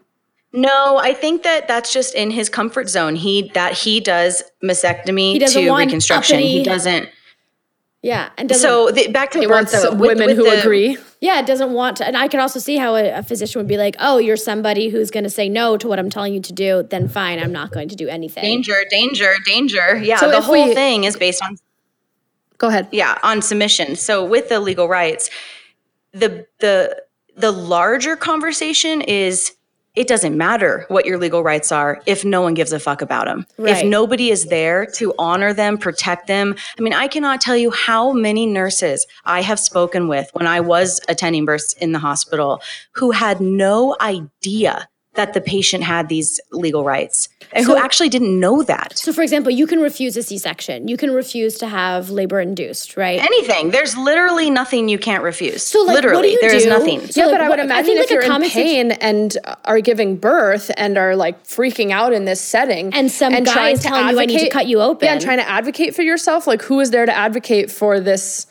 [0.53, 3.17] No, I think that that's just in his comfort zone.
[3.17, 6.39] He that he does mastectomy He to reconstruction.
[6.41, 7.09] He doesn't.
[8.01, 10.61] Yeah, and doesn't, So the, back to He birth, wants though, women with who the-
[10.61, 10.97] agree.
[11.21, 12.07] yeah, it doesn't want to.
[12.07, 14.89] And I could also see how a, a physician would be like, "Oh, you're somebody
[14.89, 16.85] who's going to say no to what I'm telling you to do.
[16.89, 19.97] Then fine, I'm not going to do anything." Danger, danger, danger.
[20.03, 21.59] Yeah, So the whole we- thing is based on
[22.59, 22.89] Go ahead.
[22.93, 25.31] yeah on submission so with the legal rights
[26.13, 27.03] the the
[27.37, 29.53] the larger conversation is
[29.95, 33.25] it doesn't matter what your legal rights are if no one gives a fuck about
[33.25, 33.45] them.
[33.57, 33.79] Right.
[33.79, 36.55] If nobody is there to honor them, protect them.
[36.79, 40.61] I mean, I cannot tell you how many nurses I have spoken with when I
[40.61, 44.89] was attending births in the hospital who had no idea
[45.19, 48.97] that the patient had these legal rights and So- who actually didn't know that.
[48.97, 50.89] So, for example, you can refuse a C section.
[50.89, 53.23] You can refuse to have labor induced, right?
[53.23, 53.71] Anything.
[53.71, 55.63] There's literally nothing you can't refuse.
[55.63, 56.71] So, like, what do literally, you there is do?
[56.71, 57.01] nothing.
[57.09, 58.31] So, yeah, like, but I what- would I imagine think, if like, a you're in
[58.31, 62.95] common situ- pain and are giving birth and are like freaking out in this setting,
[62.95, 65.39] And some guy is telling you, "I need to cut you open." Yeah, and trying
[65.39, 66.47] to advocate for yourself.
[66.47, 68.47] Like, who is there to advocate for this?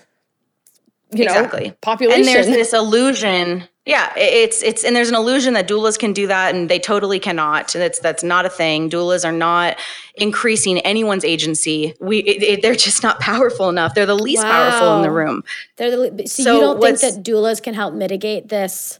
[1.11, 2.19] You know, exactly population.
[2.19, 6.27] and there's this illusion yeah it's it's and there's an illusion that doulas can do
[6.27, 7.73] that and they totally cannot.
[7.73, 8.89] And it's that's not a thing.
[8.89, 9.77] Doulas are not
[10.15, 11.93] increasing anyone's agency.
[11.99, 13.95] We it, it- they're just not powerful enough.
[13.95, 15.43] They're the least powerful in the room.
[15.77, 18.99] They're the, so, So you don't think that doulas can help mitigate this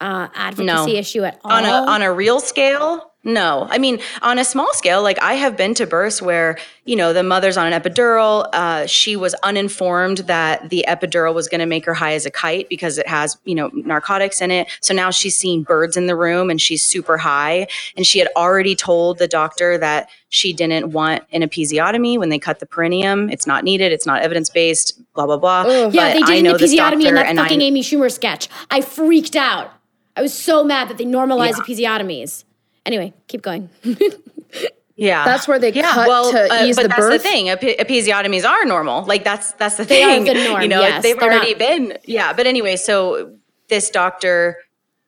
[0.00, 0.98] uh, advocacy No.
[0.98, 1.52] issue at all?
[1.52, 5.34] on a on a real scale no i mean on a small scale like i
[5.34, 9.34] have been to births where you know the mother's on an epidural uh, she was
[9.44, 13.06] uninformed that the epidural was going to make her high as a kite because it
[13.06, 16.60] has you know narcotics in it so now she's seeing birds in the room and
[16.60, 21.42] she's super high and she had already told the doctor that she didn't want an
[21.42, 25.60] episiotomy when they cut the perineum it's not needed it's not evidence-based blah blah blah
[25.62, 25.94] Ugh.
[25.94, 28.48] yeah, But they did know an episiotomy in that and I- fucking Amy Schumer sketch.
[28.70, 29.70] I freaked out.
[30.16, 32.44] I was so mad that they normalized episiotomies.
[32.86, 33.68] Anyway, keep going.
[34.96, 37.12] Yeah, That's where they cut to ease but the that's birth?
[37.12, 37.48] the thing.
[37.48, 39.04] Epi- episiotomies are normal.
[39.04, 40.24] Like that's that's the They are thing.
[40.24, 41.02] the norm, You know, yes.
[41.02, 41.98] they've already not- been.
[42.04, 43.32] Yeah, but anyway, so
[43.68, 44.58] this doctor,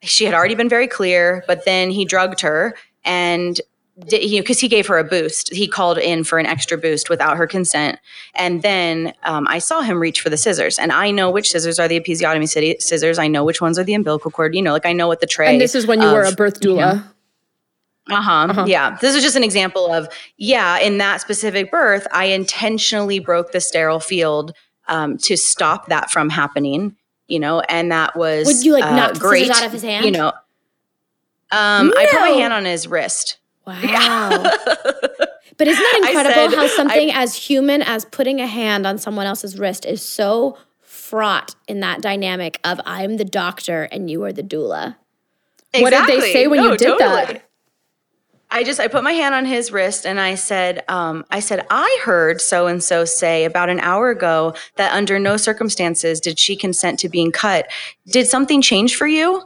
[0.02, 3.60] she had already been very clear, but then he drugged her and.
[4.08, 5.54] Did, you know, because he gave her a boost.
[5.54, 8.00] He called in for an extra boost without her consent,
[8.34, 10.80] and then um, I saw him reach for the scissors.
[10.80, 13.20] And I know which scissors are the episiotomy sci- scissors.
[13.20, 14.52] I know which ones are the umbilical cord.
[14.56, 15.46] You know, like I know what the tray.
[15.52, 17.04] and this is when you were a of- birth you know,
[18.10, 18.50] doula.
[18.50, 18.64] uh-huh.
[18.66, 18.96] Yeah.
[19.00, 23.60] This is just an example of, yeah, in that specific birth, I intentionally broke the
[23.60, 24.52] sterile field
[24.88, 26.96] um, to stop that from happening,
[27.28, 29.50] you know, and that was Would you, like, uh, knock great.
[29.50, 30.04] out of his hand?
[30.04, 30.28] You know,
[31.50, 33.38] um, I put my hand on his wrist.
[33.66, 34.50] Wow.
[35.56, 38.98] But isn't that incredible said- how something I- as human as putting a hand on
[38.98, 44.24] someone else's wrist is so fraught in that dynamic of I'm the doctor and you
[44.24, 44.96] are the doula?
[45.78, 47.42] What did they say when you No, did that?
[48.54, 51.66] I just I put my hand on his wrist and I said, um, I said,
[51.70, 56.38] I heard so and so say about an hour ago that under no circumstances did
[56.38, 57.66] she consent to being cut.
[58.06, 59.42] Did something change for you?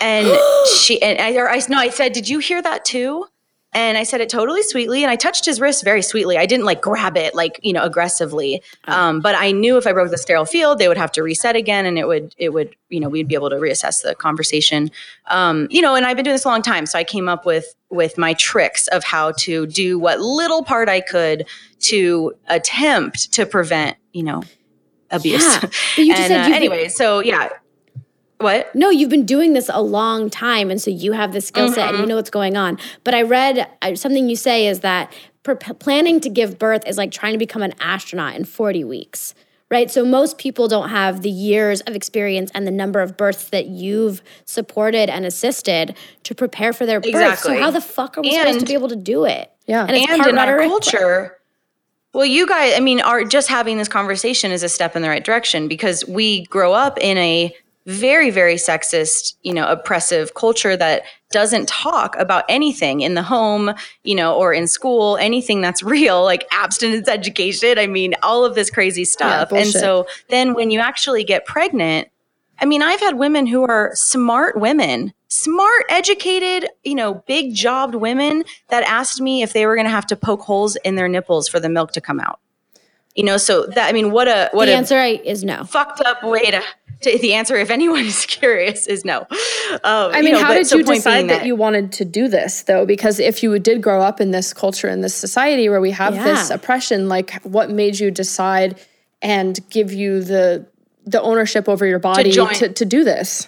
[0.00, 0.26] And
[0.78, 3.26] she and I or I no, I said, Did you hear that too?
[3.74, 6.38] And I said it totally sweetly, and I touched his wrist very sweetly.
[6.38, 9.92] I didn't like grab it like you know aggressively, um, but I knew if I
[9.92, 12.74] broke the sterile field, they would have to reset again, and it would it would
[12.88, 14.90] you know we'd be able to reassess the conversation.
[15.26, 17.44] Um, you know, and I've been doing this a long time, so I came up
[17.44, 21.46] with with my tricks of how to do what little part I could
[21.80, 24.42] to attempt to prevent you know
[25.10, 25.42] abuse.
[25.42, 25.60] Yeah.
[25.60, 27.50] But you just and said uh, anyway, so yeah,
[28.40, 28.74] what?
[28.74, 31.78] No, you've been doing this a long time, and so you have the skill set
[31.86, 31.94] Mm-hmm.
[31.94, 32.78] and you know what's going on.
[33.04, 36.96] But I read uh, something you say is that pre- planning to give birth is
[36.98, 39.34] like trying to become an astronaut in 40 weeks,
[39.70, 39.90] right?
[39.90, 43.66] So most people don't have the years of experience and the number of births that
[43.66, 47.38] you've supported and assisted to prepare for their birth.
[47.40, 49.50] So how the fuck are we supposed to be able to do it?
[49.66, 49.84] Yeah.
[49.86, 50.68] and it's and in our rhetoric.
[50.68, 51.34] culture
[52.14, 55.10] well you guys i mean are just having this conversation is a step in the
[55.10, 57.54] right direction because we grow up in a
[57.88, 63.72] very very sexist you know oppressive culture that doesn't talk about anything in the home
[64.04, 68.54] you know or in school anything that's real like abstinence education i mean all of
[68.54, 72.08] this crazy stuff and so then when you actually get pregnant
[72.60, 77.94] I mean, I've had women who are smart women, smart, educated, you know, big jobbed
[77.94, 81.08] women that asked me if they were going to have to poke holes in their
[81.08, 82.40] nipples for the milk to come out.
[83.14, 85.64] You know, so that I mean, what a what the a answer I- is no.
[85.64, 86.62] fucked up way to,
[87.02, 87.18] to.
[87.18, 89.20] The answer, if anyone is curious, is no.
[89.20, 89.28] Um,
[89.84, 92.86] I mean, how did you decide that, you wanted to do this though?
[92.86, 96.14] Because if you did grow up in this culture in this society where we have
[96.14, 98.78] this oppression, like what made you decide
[99.22, 100.66] and give you the
[101.06, 102.52] the ownership over your body join.
[102.54, 103.46] to, to do this?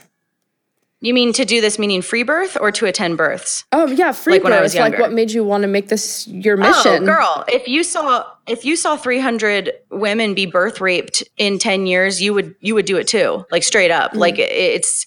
[1.03, 3.65] You mean to do this, meaning free birth, or to attend births?
[3.73, 4.63] Oh yeah, free Like when I birth.
[4.65, 7.03] was Like what made you want to make this your mission?
[7.03, 11.87] Oh, girl, if you saw if you saw 300 women be birth raped in 10
[11.87, 13.45] years, you would you would do it too.
[13.53, 14.15] Like straight up.
[14.15, 15.07] Like it's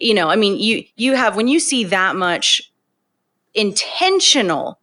[0.00, 2.72] you know, I mean, you you have when you see that much
[3.54, 4.80] intentional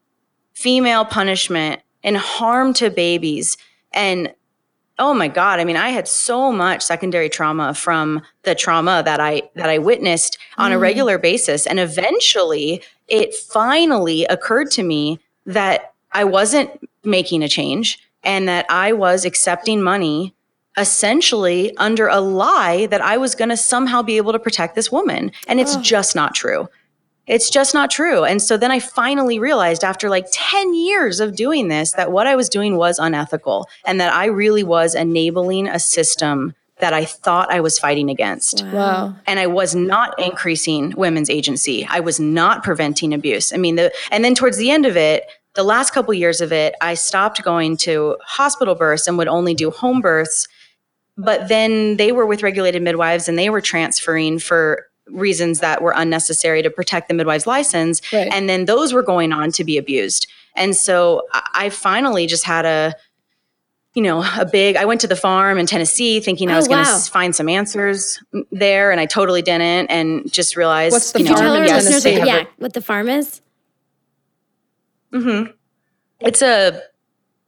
[0.53, 3.57] female punishment and harm to babies
[3.91, 4.33] and
[4.99, 9.19] oh my god i mean i had so much secondary trauma from the trauma that
[9.19, 10.81] i that i witnessed on a Mm.
[10.81, 16.69] regular basis and eventually it finally occurred to me that i wasn't
[17.03, 20.33] making a change and that i was accepting money
[20.77, 24.91] essentially under a lie that i was going to somehow be able to protect this
[24.91, 25.81] woman and it's Oh.
[25.81, 26.67] just not true
[27.27, 28.23] it's just not true.
[28.23, 32.25] And so then I finally realized after like 10 years of doing this that what
[32.25, 37.05] I was doing was unethical and that I really was enabling a system that I
[37.05, 38.65] thought I was fighting against.
[38.73, 39.13] Wow.
[39.27, 41.85] And I was not increasing women's agency.
[41.87, 43.53] I was not preventing abuse.
[43.53, 45.23] I mean, the and then towards the end of it,
[45.55, 49.53] the last couple years of it, I stopped going to hospital births and would only
[49.53, 50.47] do home births.
[51.17, 55.93] But then they were with regulated midwives and they were transferring for reasons that were
[55.95, 58.01] unnecessary to protect the midwife's license.
[58.13, 58.29] Right.
[58.31, 60.27] And then those were going on to be abused.
[60.55, 62.95] And so I I finally just had a,
[63.95, 66.67] you know, a big, I went to the farm in Tennessee thinking I Oh, was
[66.69, 68.91] going to find some answers there.
[68.91, 69.87] And I totally didn't.
[69.87, 72.27] And just realized, What's the you Could you know, farm in our yes, they have
[72.27, 73.41] yeah, what the farm is?
[75.11, 75.43] Hmm
[76.19, 76.81] It's a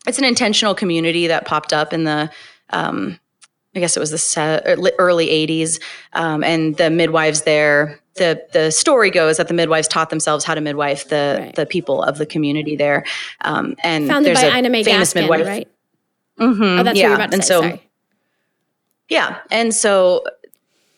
[0.08, 2.30] it's an intentional community that popped up in the
[2.72, 3.20] um,
[3.76, 5.80] I guess it was the se- early- early '80s,
[6.14, 8.00] um, and the midwives there.
[8.16, 11.56] The the story goes that the midwives taught themselves how to midwife the Right.
[11.56, 13.06] the people of the community there.
[13.42, 15.68] Um, and Founded there's by a Ina May famous Gaskin, midwife, right?
[16.40, 17.48] Mhm, Oh, that's yeah, what you were about to and say.
[17.48, 17.90] so Sorry.
[19.10, 19.38] yeah.
[19.52, 20.24] And so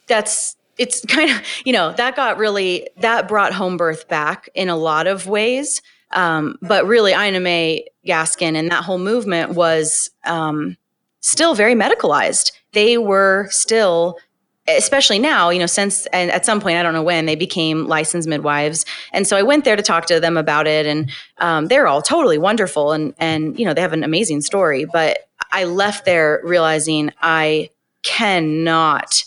[0.08, 4.70] that's it's kind of, you know, that got really that brought home birth back in
[4.70, 5.82] a lot of ways.
[6.14, 10.78] Um, but really Ina May Gaskin and that whole movement was um,
[11.22, 12.52] still very medicalized.
[12.74, 14.18] They were still
[14.68, 17.88] especially now, you know, since and at some point, I don't know when they became
[17.88, 18.86] licensed midwives.
[19.12, 22.02] And so I went there to talk to them about it and um, they're all
[22.02, 24.86] totally wonderful and and you know, they have an amazing story.
[24.86, 27.70] But I left there realizing I
[28.04, 29.24] cannot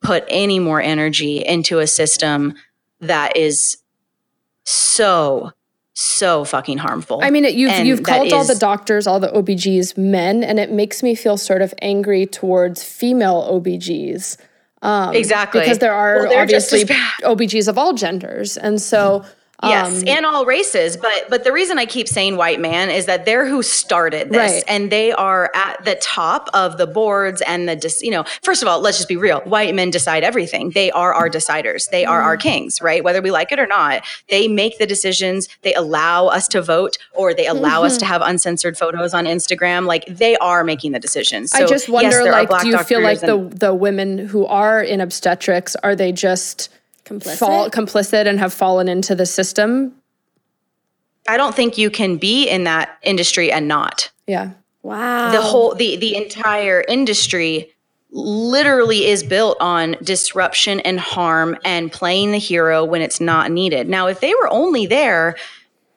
[0.00, 2.54] put any more energy into a system
[3.00, 3.78] that is
[4.64, 5.52] so
[6.00, 7.18] so fucking harmful.
[7.24, 10.60] I mean, it, you've And you've called all the doctors, all the OBGs men, and
[10.60, 14.36] it makes me feel sort of angry towards female OBGs.
[14.80, 15.60] Um, Exactly.
[15.60, 16.84] Because there are Well, obviously.
[16.84, 18.56] OBGs of all genders.
[18.56, 19.24] And so,
[19.62, 23.06] Yes, um, and all races, but but the reason I keep saying white man is
[23.06, 24.64] that they're who started this, Right.
[24.68, 28.24] and they are at the top of the boards and the dis, you know.
[28.44, 30.70] First of all, let's just be real: white men decide everything.
[30.70, 31.90] They are our deciders.
[31.90, 32.40] They are our Mm.
[32.40, 33.02] kings, right?
[33.02, 35.48] Whether we like it or not, they make the decisions.
[35.62, 38.12] They allow us to vote, or they allow us to Mm-hmm.
[38.12, 39.86] have uncensored photos on Instagram.
[39.86, 41.52] Like they are making the decisions.
[41.52, 44.80] I just wonder, are like, do you feel like and- the the women who are
[44.80, 46.68] in obstetrics are they just
[47.08, 47.38] Complicit?
[47.38, 49.94] fall complicit and have fallen into the system?
[51.28, 54.10] I don't think you can be in that industry and not.
[54.26, 54.50] Yeah.
[54.82, 55.32] wow.
[55.32, 57.70] the whole the the entire industry
[58.10, 63.88] literally is built on disruption and harm and playing the hero when it's not needed.
[63.88, 65.36] Now, if they were only there,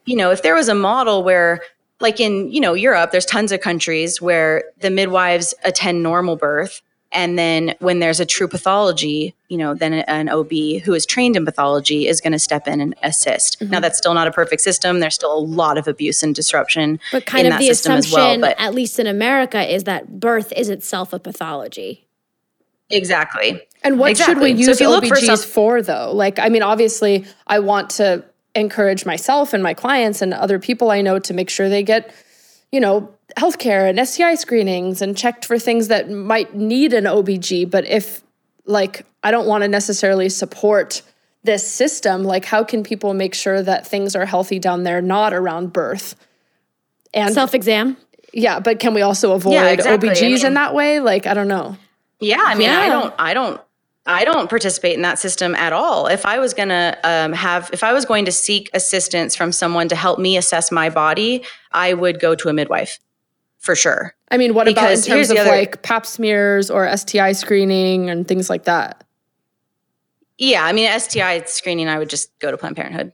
[0.06, 1.62] you know, if there was a model where
[2.02, 6.82] like in, you know, Europe, there's tons of countries where the midwives attend normal birth
[7.12, 10.52] and then when there's a true pathology, you know, then an OB
[10.84, 13.62] who is trained in pathology is going to step in and assist.
[13.62, 13.82] Now, mm-hmm.
[13.82, 15.00] that's still not a perfect system.
[15.00, 17.93] There's still a lot of abuse and disruption but kind in of that the system
[17.93, 18.52] as assumption, well.
[18.52, 22.08] But at least in America, is that birth is itself a pathology.
[22.89, 23.62] exactly.
[23.84, 24.34] And what Exactly.
[24.34, 26.12] should we use if you look for OBGs some- for, though?
[26.13, 30.91] Like, I mean, obviously, I want to encourage myself and my clients and other people
[30.91, 32.13] I know to make sure they get,
[32.71, 37.70] you know, healthcare and STI screenings and checked for things that might need an OBG.
[37.70, 38.22] But if,
[38.65, 41.02] like, I don't want to necessarily support
[41.44, 45.34] this system, like, how can people make sure that things are healthy down there, not
[45.34, 46.15] around birth?
[47.13, 47.98] And Self exam.
[48.34, 50.10] yeah, but can we also avoid exactly.
[50.10, 51.00] I OBGs in that way?
[51.00, 51.78] Like, I don't know.
[52.20, 53.60] Yeah, I mean, I don't, I don't,
[54.06, 56.08] I don't participate in that system at all.
[56.08, 59.89] If I was gonna um, have, if I was going to seek assistance from someone
[59.89, 63.00] to help me assess my body, I would go to a midwife,
[63.62, 64.13] for sure.
[64.30, 68.28] I mean, what about in terms of other- like pap smears or STI screening and
[68.28, 69.04] things like that?
[70.38, 73.13] Yeah, I mean, STI screening, I would just go to Planned Parenthood.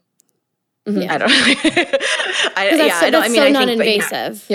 [0.88, 1.10] Mhm.
[1.10, 1.29] I don't.
[1.31, 1.99] I, Because
[2.55, 3.23] yeah, that's, I don't.
[3.23, 3.93] I mean, so I non think, but yeah.
[3.93, 4.45] invasive.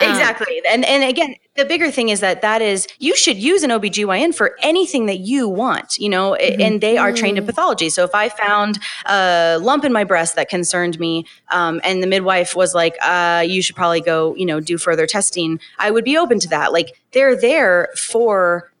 [0.00, 0.60] Um, Exactly.
[0.68, 4.34] and and again, the bigger thing is that that is you should use an OBGYN
[4.34, 7.88] for anything that you want, you know, a- and they are trained in pathology.
[7.90, 12.08] So if I found a lump in my breast that concerned me um, and the
[12.08, 16.04] midwife was like, uh, you should probably go, you know, do further testing, I would
[16.04, 16.72] be open to that.
[16.72, 18.72] Like they're there for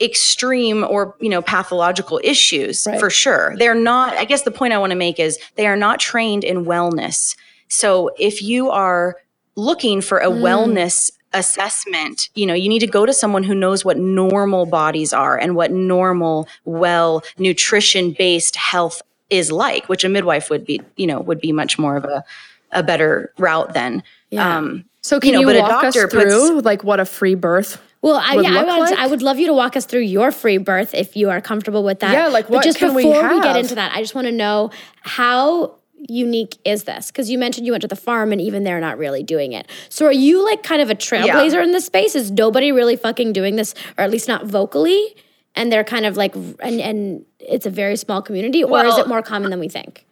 [0.00, 3.00] extreme or you know pathological issues Right.
[3.00, 5.74] for sure they're not i guess the point i want to make is they are
[5.76, 7.34] not trained in wellness
[7.68, 9.16] so if you are
[9.56, 10.40] looking for a Mm.
[10.40, 15.12] wellness assessment you know you need to go to someone who knows what normal bodies
[15.12, 20.80] are and what normal well nutrition based health is like which a midwife would be
[20.96, 22.24] you know would be much more of a
[22.72, 24.56] a better route then yeah.
[24.56, 27.80] Um, so can you, know, you walk us through puts, like what a free birth
[28.02, 28.98] well, I, yeah, I, would, like?
[28.98, 31.82] I would love you to walk us through your free birth if you are comfortable
[31.82, 32.12] with that.
[32.12, 34.26] Yeah, like what but just can before we, we get into that, I just want
[34.28, 37.10] to know how unique is this?
[37.10, 39.68] Because you mentioned you went to the farm and even they're not really doing it.
[39.88, 41.62] So are you like kind of a trailblazer yeah.
[41.62, 42.14] in this space?
[42.14, 45.16] Is nobody really fucking doing this, or at least not vocally?
[45.54, 48.98] And they're kind of like, and, and it's a very small community, or well, is
[48.98, 50.04] it more common than we think?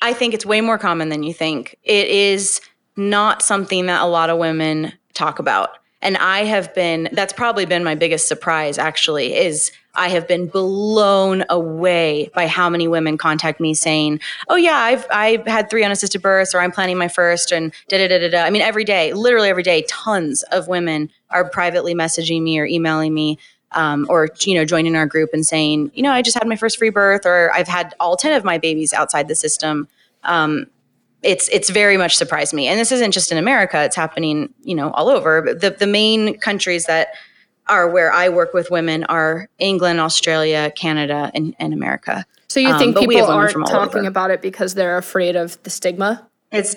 [0.00, 1.76] I think it's way more common than you think.
[1.82, 2.60] It is
[2.96, 5.70] not something that a lot of women talk about.
[6.00, 10.46] And I have been, that's probably been my biggest surprise actually, is I have been
[10.46, 15.82] blown away by how many women contact me saying, "Oh yeah, I've I've had three
[15.82, 18.62] unassisted births, or I'm planning my first, and da da da da da." I mean,
[18.62, 23.38] every day, literally every day, tons of women are privately messaging me or emailing me,
[23.72, 26.56] um, or you know, joining our group and saying, "You know, I just had my
[26.56, 29.88] first free birth, or I've had all ten of my babies outside the system."
[30.22, 30.66] Um,
[31.22, 34.74] it's it's very much surprised me, and this isn't just in America; it's happening, you
[34.74, 35.54] know, all over.
[35.54, 37.08] The the main countries that
[37.66, 42.24] are where I work with women are England, Australia, Canada, and, and America.
[42.48, 44.08] So you think um, people aren't talking over.
[44.08, 46.26] about it because they're afraid of the stigma?
[46.50, 46.76] It's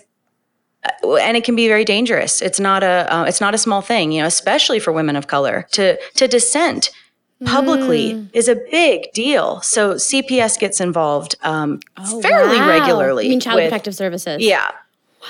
[0.84, 2.42] uh, and it can be very dangerous.
[2.42, 5.28] It's not a uh, it's not a small thing, you know, especially for women of
[5.28, 6.92] color to to dissent
[7.46, 8.30] publicly mm.
[8.34, 9.62] is a big deal.
[9.62, 12.70] So CPS gets involved um, oh, fairly wow.
[12.70, 13.26] regularly.
[13.26, 14.42] You mean Child with, Protective Services?
[14.44, 14.72] Yeah.
[15.22, 15.28] Wow.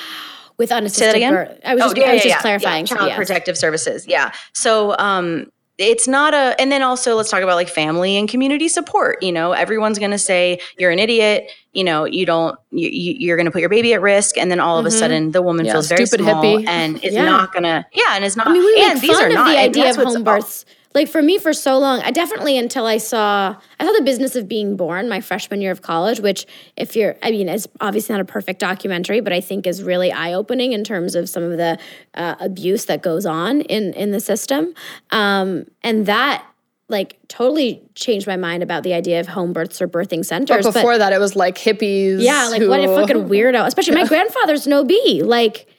[0.57, 1.59] With unassisted birth.
[1.65, 2.41] I was oh, just, yeah, I was yeah, just yeah.
[2.41, 2.85] clarifying.
[2.85, 3.15] Child yes.
[3.15, 4.05] Protective Services.
[4.07, 4.31] Yeah.
[4.53, 5.51] So um,
[5.81, 9.31] it's not a and then also let's talk about like family and community support you
[9.31, 13.45] know everyone's going to say you're an idiot you know you don't you, you're going
[13.45, 14.95] to put your baby at risk and then all of mm-hmm.
[14.95, 16.67] a sudden the woman feels very small hippie.
[16.67, 17.25] and is yeah.
[17.25, 19.57] not going to yeah and is not I mean, we and these are not the
[19.57, 23.55] idea of home births like for me for so long i definitely until i saw
[23.79, 26.45] i saw the business of being born my freshman year of college which
[26.77, 30.11] if you're i mean it's obviously not a perfect documentary but i think is really
[30.11, 31.77] eye-opening in terms of some of the
[32.15, 34.73] uh, abuse that goes on in in the system
[35.11, 36.45] um, and that
[36.91, 40.65] like totally changed my mind about the idea of home births or birthing centers.
[40.65, 42.21] But before but, that, it was like hippies.
[42.21, 43.65] Yeah, like who, what a fucking weirdo.
[43.65, 44.91] Especially my grandfather's an OB.
[45.23, 45.70] Like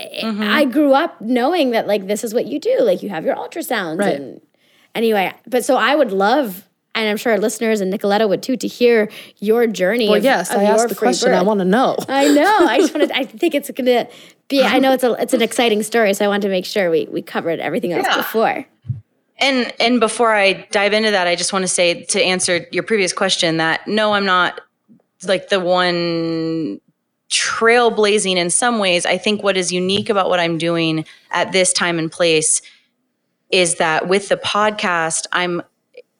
[0.00, 0.42] mm-hmm.
[0.42, 2.78] I grew up knowing that like this is what you do.
[2.80, 4.16] Like you have your ultrasounds right.
[4.16, 4.40] and
[4.94, 5.32] anyway.
[5.46, 8.66] But so I would love, and I'm sure our listeners and Nicoletta would too, to
[8.66, 10.08] hear your journey.
[10.08, 11.30] Well, of, yes, of I asked the question.
[11.30, 11.40] Birth.
[11.40, 11.96] I want to know.
[12.08, 12.58] I know.
[12.66, 13.16] I just want to.
[13.16, 14.08] I think it's gonna
[14.48, 14.62] be.
[14.62, 17.06] I know it's a it's an exciting story, so I want to make sure we
[17.10, 18.16] we covered everything else yeah.
[18.16, 18.66] before.
[19.38, 22.84] And and before I dive into that, I just want to say to answer your
[22.84, 24.60] previous question that no, I'm not
[25.26, 26.80] like the one
[27.32, 29.06] trailblazing in some ways.
[29.06, 32.60] I think what is unique about what I'm doing at this time and place
[33.50, 35.62] is that with the podcast, I'm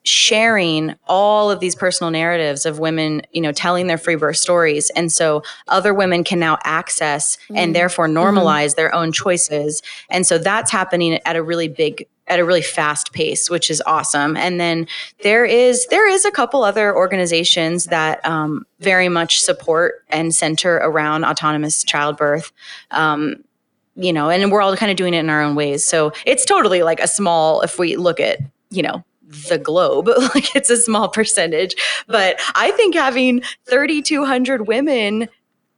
[0.05, 4.91] sharing all of these personal narratives of women, you know, telling their free birth stories.
[4.91, 7.57] And so other women can now access mm.
[7.57, 8.77] and therefore normalize mm-hmm.
[8.77, 9.83] their own choices.
[10.11, 13.83] And so that's happening at a really big at a really fast pace, which is
[13.85, 14.37] awesome.
[14.37, 14.87] And then
[15.23, 20.77] there is there is a couple other organizations that um, very much support and center
[20.77, 22.53] around autonomous childbirth.
[22.91, 23.45] Um,
[23.95, 25.85] you know, and we're all kind of doing it in our own ways.
[25.85, 28.39] So it's totally like a small, if we look at,
[28.71, 29.05] you know,
[29.51, 31.75] the globe, like it's a small percentage.
[32.07, 35.29] But I think having 3,200 women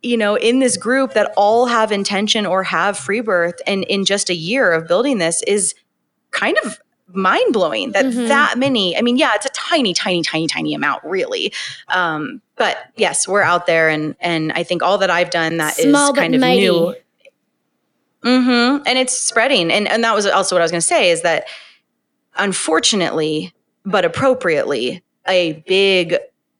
[0.04, 4.04] you know, in this group that all have intention or have free birth and in
[4.04, 5.74] just a year of building this is
[6.34, 6.78] kind of
[7.14, 8.28] mind blowing that mm-hmm.
[8.28, 8.96] that many.
[8.96, 11.52] I mean, yeah, it's a tiny, tiny, tiny, tiny amount, really.
[11.88, 15.74] Um, but yes, we're out there, and and I think all that I've done that
[15.74, 16.60] Small is kind of mighty.
[16.60, 16.94] new.
[18.22, 18.82] Mm-hmm.
[18.86, 21.22] And it's spreading, and and that was also what I was going to say is
[21.22, 21.46] that,
[22.36, 23.52] unfortunately,
[23.84, 26.16] but appropriately, a big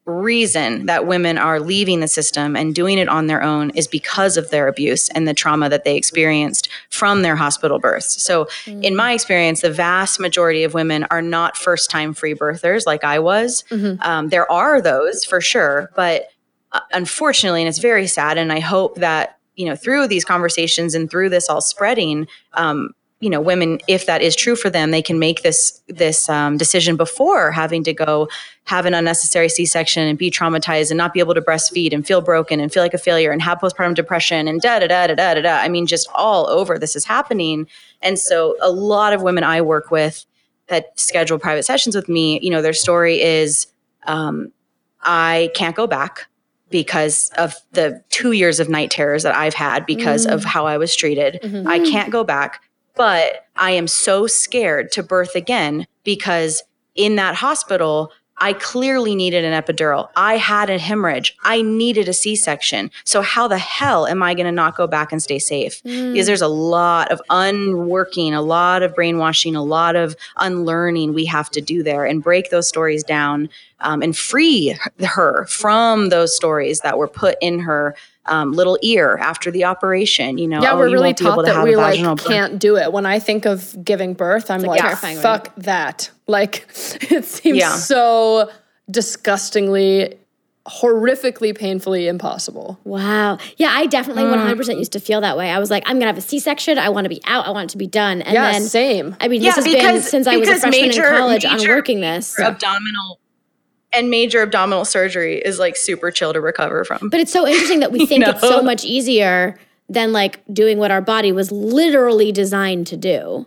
[0.07, 4.37] reason that women are leaving the system and doing it on their own is because
[4.37, 8.23] of their abuse and the trauma that they experienced from their hospital births.
[8.23, 8.83] So, mm-hmm.
[8.83, 13.03] in my experience, the vast majority of women are not first time free birthers like
[13.03, 13.65] I was.
[13.71, 14.03] Mm-hmm.
[14.03, 16.29] Um, there are those for sure, but
[16.73, 20.95] uh, unfortunately, and it's very sad, and I hope that you know through these conversations
[20.95, 22.91] and through this all spreading um,
[23.25, 26.59] you know women if that is true for them they can make this this um,
[26.59, 28.29] decision before having to go
[28.65, 32.21] have an unnecessary c-section and be traumatized and not be able to breastfeed and feel
[32.21, 35.15] broken and feel like a failure and have postpartum depression and da da da da
[35.15, 37.67] da da i mean just all over this is happening
[38.03, 40.27] and so a lot of women i work with
[40.67, 43.67] that schedule private sessions with me you know their story is
[44.03, 44.53] um,
[45.01, 46.27] i can't go back
[46.71, 50.33] because of the two years of night terrors that I've had because mm.
[50.33, 51.39] of how I was treated.
[51.41, 51.69] Mm-hmm.
[51.69, 52.63] I can't go back,
[52.97, 56.63] but I am so scared to birth again because
[56.95, 60.09] in that hospital, I clearly needed an epidural.
[60.17, 61.37] I had a hemorrhage.
[61.45, 62.91] I needed a C section.
[63.05, 65.83] So, how the hell am I going to not go back and stay safe?
[65.85, 66.13] Mm.
[66.13, 71.25] Because there's a lot of unworking, a lot of brainwashing, a lot of unlearning we
[71.27, 73.49] have to do there and break those stories down
[73.81, 77.95] um, and free her from those stories that were put in her
[78.27, 80.39] um, little ear after the operation.
[80.39, 82.27] You know, yeah, oh, we're really taught that we like birth.
[82.27, 82.93] can't do it.
[82.93, 85.65] When I think of giving birth, I'm like, like yeah, fuck right?
[85.65, 86.11] that.
[86.27, 86.67] Like,
[87.11, 87.77] it seems yeah.
[87.77, 88.51] so
[88.91, 90.19] disgustingly
[90.67, 92.79] horrifically painfully impossible.
[92.85, 93.39] Wow.
[93.59, 94.55] Yeah, I definitely mm.
[94.57, 95.51] 100% used to feel that way.
[95.51, 96.79] I was like, I'm going to have a C-section.
[96.79, 97.47] I want to be out.
[97.47, 98.23] I want it to be done.
[98.23, 99.15] And yeah, then same.
[99.21, 101.45] I mean, yeah, this has because, been since I was a freshman major, in college.
[101.45, 102.39] I'm working this.
[102.41, 103.21] Abdominal
[103.95, 107.09] and major abdominal surgery is like super chill to recover from.
[107.09, 108.31] But it's so interesting that we think no.
[108.33, 113.47] it's so much easier than like doing what our body was literally designed to do.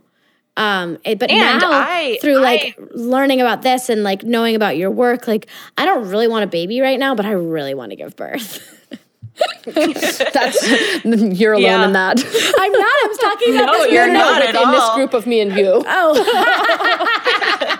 [0.55, 4.55] Um, it, but and now I, through like I, learning about this and like knowing
[4.55, 7.75] about your work, like I don't really want a baby right now, but I really
[7.75, 8.73] want to give birth.
[9.65, 11.85] That's you're alone yeah.
[11.85, 12.17] in that.
[12.17, 12.81] I'm not.
[12.81, 13.91] I was talking about no, this.
[13.91, 15.83] You're not at in this group of me and you.
[15.85, 17.73] Oh.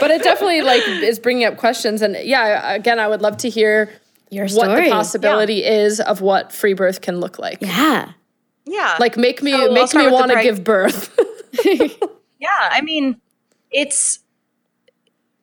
[0.00, 2.02] But it definitely like is bringing up questions.
[2.02, 3.92] And yeah again i would love to hear
[4.30, 4.68] your story.
[4.68, 5.72] what the possibility yeah.
[5.72, 7.58] is of what free birth can look like.
[7.60, 8.12] Yeah.
[8.64, 8.96] Yeah.
[8.98, 11.18] Like make me so make me want to give birth.
[12.42, 13.20] Yeah i mean
[13.70, 14.18] it's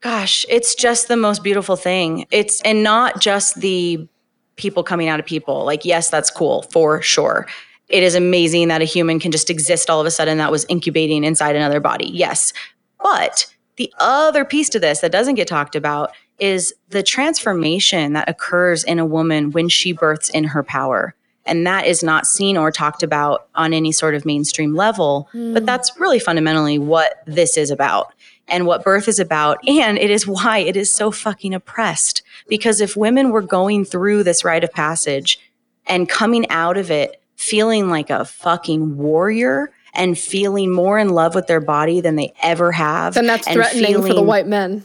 [0.01, 2.25] gosh it's just the most beautiful thing.
[2.29, 4.05] It's and not just the
[4.57, 5.63] people coming out of people.
[5.63, 7.47] Like yes that's cool for sure.
[7.87, 10.65] It is amazing that a human can just exist all of a sudden that was
[10.67, 12.09] incubating inside another body.
[12.13, 12.51] Yes.
[13.01, 13.45] But
[13.79, 18.83] the other piece to this that doesn't get talked about is the transformation that occurs
[18.83, 21.15] in a woman when she births in her power.
[21.45, 25.29] And that is not seen or talked about on any sort of mainstream level.
[25.33, 25.53] Mm.
[25.53, 28.13] But that's really fundamentally what this is about
[28.49, 29.65] and what birth is about.
[29.65, 32.21] And it is why it is so fucking oppressed.
[32.49, 35.39] Because if women were going through this rite of passage
[35.87, 41.35] and coming out of it feeling like a fucking warrior and feeling more in love
[41.35, 43.13] with their body than they ever have.
[43.13, 44.83] Then that's threatening feeling, for the white men.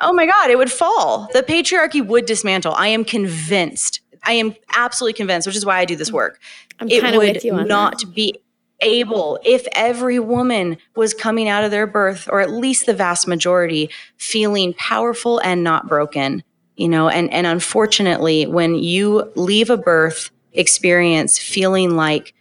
[0.00, 1.28] Oh my God, it would fall.
[1.32, 2.74] The patriarchy would dismantle.
[2.74, 4.00] I am convinced.
[4.22, 6.40] I am absolutely convinced, which is why I do this work.
[6.78, 8.14] I'm it would not that.
[8.14, 8.34] be
[8.80, 13.28] able, if every woman was coming out of their birth, or at least the vast
[13.28, 16.42] majority, feeling powerful and not broken.
[16.76, 22.34] You know, and, and unfortunately, when you leave a birth experience feeling like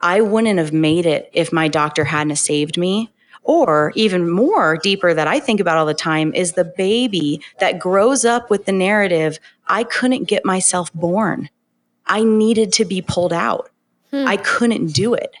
[0.00, 3.10] I wouldn't have made it if my doctor hadn't saved me.
[3.42, 7.78] Or even more deeper that I think about all the time is the baby that
[7.78, 11.48] grows up with the narrative I couldn't get myself born.
[12.06, 13.70] I needed to be pulled out.
[14.10, 14.26] Hmm.
[14.26, 15.34] I couldn't do it.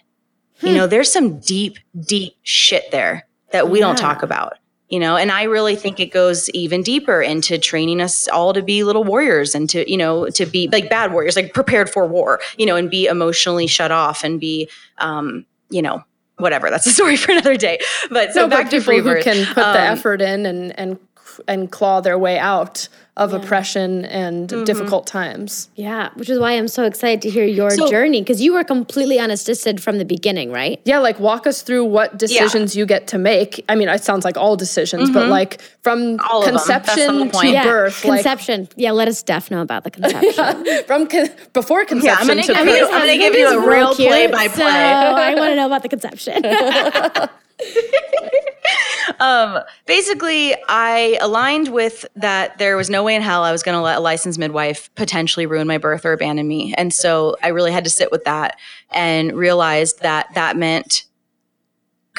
[0.60, 0.66] Hmm.
[0.68, 3.86] You know, there's some deep, deep shit there that we yeah.
[3.86, 4.54] don't talk about
[4.90, 8.62] you know and i really think it goes even deeper into training us all to
[8.62, 12.06] be little warriors and to you know to be like bad warriors like prepared for
[12.06, 14.68] war you know and be emotionally shut off and be
[14.98, 16.04] um you know
[16.40, 16.70] whatever.
[16.70, 17.78] That's a story for another day.
[18.10, 20.78] But so no, back but to free who can put um, the effort in and
[20.78, 20.98] and
[21.46, 23.38] and claw their way out of yeah.
[23.38, 24.64] oppression and mm-hmm.
[24.64, 25.68] difficult times.
[25.74, 28.64] Yeah, which is why I'm so excited to hear your so, journey because you were
[28.64, 30.80] completely unassisted from the beginning, right?
[30.84, 32.80] Yeah, like walk us through what decisions yeah.
[32.80, 33.62] you get to make.
[33.68, 35.14] I mean, it sounds like all decisions, mm-hmm.
[35.14, 37.64] but like from all conception to yeah.
[37.64, 38.62] birth, conception.
[38.62, 40.84] Like, yeah, let us Steph know about the conception.
[40.86, 42.90] from con- before conception yeah, I'm gonna, to birth.
[42.90, 44.64] I'm gonna give you a real play by play.
[44.64, 46.42] I want to know about the conception.
[49.20, 53.76] um, basically, I aligned with that there was no way in hell I was going
[53.76, 56.74] to let a licensed midwife potentially ruin my birth or abandon me.
[56.76, 58.58] And so I really had to sit with that
[58.90, 61.04] and realized that that meant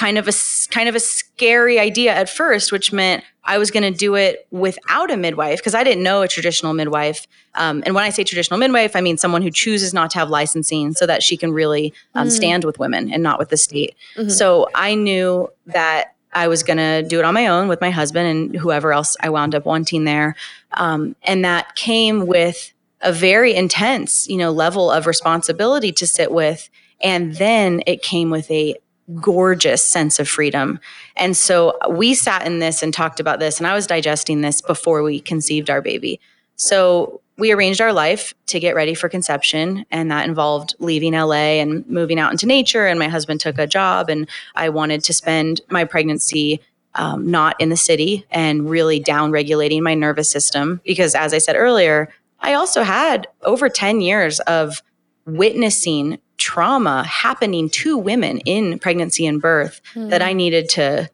[0.02, 0.34] kind of a
[0.72, 4.48] kind of a scary idea at first, which meant I was going to do it
[4.50, 7.28] without a midwife because I didn't know a traditional midwife.
[7.54, 10.32] Um, and when I say traditional midwife, I mean someone who chooses not to have
[10.32, 12.32] licensing so that she can really um, mm.
[12.32, 13.96] stand with women and not with the state.
[14.18, 14.30] Mm-hmm.
[14.30, 17.92] So I knew that I was going to do it on my own with my
[17.92, 20.36] husband and whoever else I wound up wanting there.
[20.74, 26.32] Um, and that came with a very intense, you know, level of responsibility to sit
[26.32, 26.70] with.
[27.02, 28.78] And then it came with a
[29.20, 30.80] gorgeous sense of freedom.
[31.16, 34.62] And so we sat in this and talked about this, and I was digesting this
[34.62, 36.20] before we conceived our baby.
[36.56, 41.60] So we arranged our life to get ready for conception, and that involved leaving LA
[41.60, 42.86] and moving out into nature.
[42.86, 46.62] And my husband took a job, and I wanted to spend my pregnancy
[46.96, 50.82] um, not in the city and really down regulating my nervous system.
[50.86, 52.10] Because as I said earlier,
[52.42, 54.84] I also had over 10 years of
[55.26, 60.10] witnessing trauma happening to women in pregnancy and birth mm.
[60.10, 61.10] that I needed to,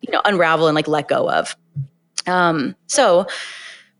[0.00, 1.54] you know, unravel and like let go of.
[2.26, 3.26] Um, so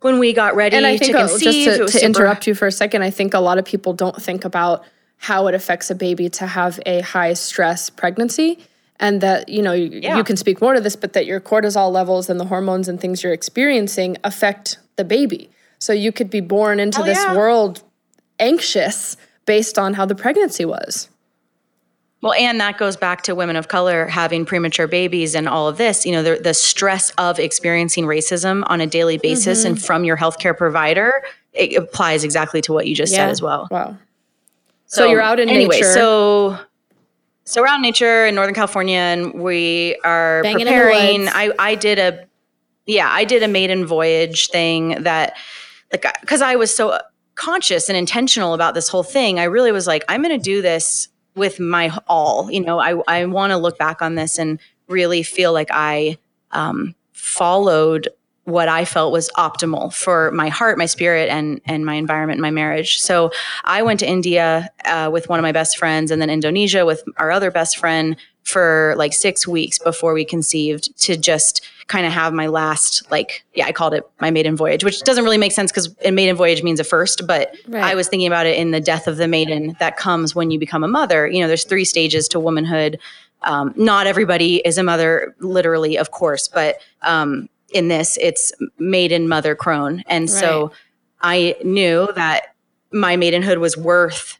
[0.01, 2.55] when we got ready and I think, to conceive, just to, to super- interrupt you
[2.55, 4.85] for a second, I think a lot of people don't think about
[5.19, 8.59] how it affects a baby to have a high stress pregnancy
[8.99, 10.17] and that you know yeah.
[10.17, 13.01] you can speak more to this but that your cortisol levels and the hormones and
[13.01, 17.37] things you're experiencing affect the baby so you could be born into this yeah.
[17.37, 17.83] world
[18.39, 19.17] anxious
[19.51, 21.09] based on how the pregnancy was
[22.23, 25.79] well, and that goes back to women of color having premature babies and all of
[25.79, 26.05] this.
[26.05, 29.69] You know, the, the stress of experiencing racism on a daily basis mm-hmm.
[29.69, 31.23] and from your healthcare provider,
[31.55, 33.21] it applies exactly to what you just yeah.
[33.21, 33.69] said as well.
[33.71, 33.97] Wow.
[34.85, 35.95] So, so you're out in anyway, nature.
[35.95, 36.59] So
[37.45, 41.27] so we're out in nature in Northern California and we are Banging preparing.
[41.29, 42.27] I, I did a,
[42.85, 45.37] yeah, I did a maiden voyage thing that,
[45.91, 47.01] like, because I was so
[47.41, 50.61] conscious and intentional about this whole thing, I really was like, I'm going to do
[50.61, 52.51] this with my all.
[52.51, 56.19] You know, I, I want to look back on this and really feel like I
[56.51, 58.11] um, followed
[58.45, 62.51] what I felt was optimal for my heart, my spirit, and and my environment, my
[62.51, 62.99] marriage.
[62.99, 63.31] So
[63.65, 67.03] I went to India uh, with one of my best friends, and then Indonesia with
[67.17, 72.13] our other best friend for like six weeks before we conceived to just kind of
[72.13, 75.53] have my last like yeah i called it my maiden voyage which doesn't really make
[75.53, 77.83] sense because a maiden voyage means a first but right.
[77.83, 80.59] i was thinking about it in the death of the maiden that comes when you
[80.59, 82.99] become a mother you know there's three stages to womanhood
[83.43, 89.29] um, not everybody is a mother literally of course but um, in this, it's maiden
[89.29, 90.03] mother crone.
[90.07, 90.41] And right.
[90.41, 90.73] so
[91.21, 92.55] I knew that
[92.93, 94.39] my maidenhood was worth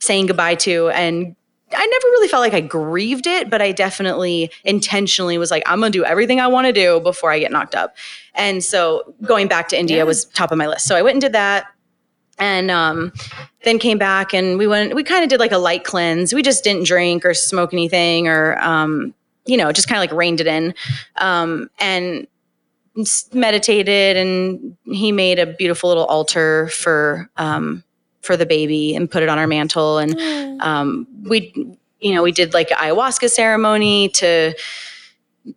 [0.00, 0.88] saying goodbye to.
[0.90, 1.36] And
[1.74, 5.80] I never really felt like I grieved it, but I definitely intentionally was like, I'm
[5.80, 7.96] going to do everything I want to do before I get knocked up.
[8.34, 10.04] And so going back to India yeah.
[10.04, 10.86] was top of my list.
[10.86, 11.66] So I went and did that
[12.38, 13.12] and um,
[13.64, 16.42] then came back and we went we kind of did like a light cleanse we
[16.42, 19.14] just didn't drink or smoke anything or um,
[19.44, 20.74] you know just kind of like reined it in
[21.16, 22.26] um, and
[23.32, 27.82] meditated and he made a beautiful little altar for um,
[28.22, 30.18] for the baby and put it on our mantle and
[30.62, 31.52] um, we
[32.00, 34.54] you know we did like an ayahuasca ceremony to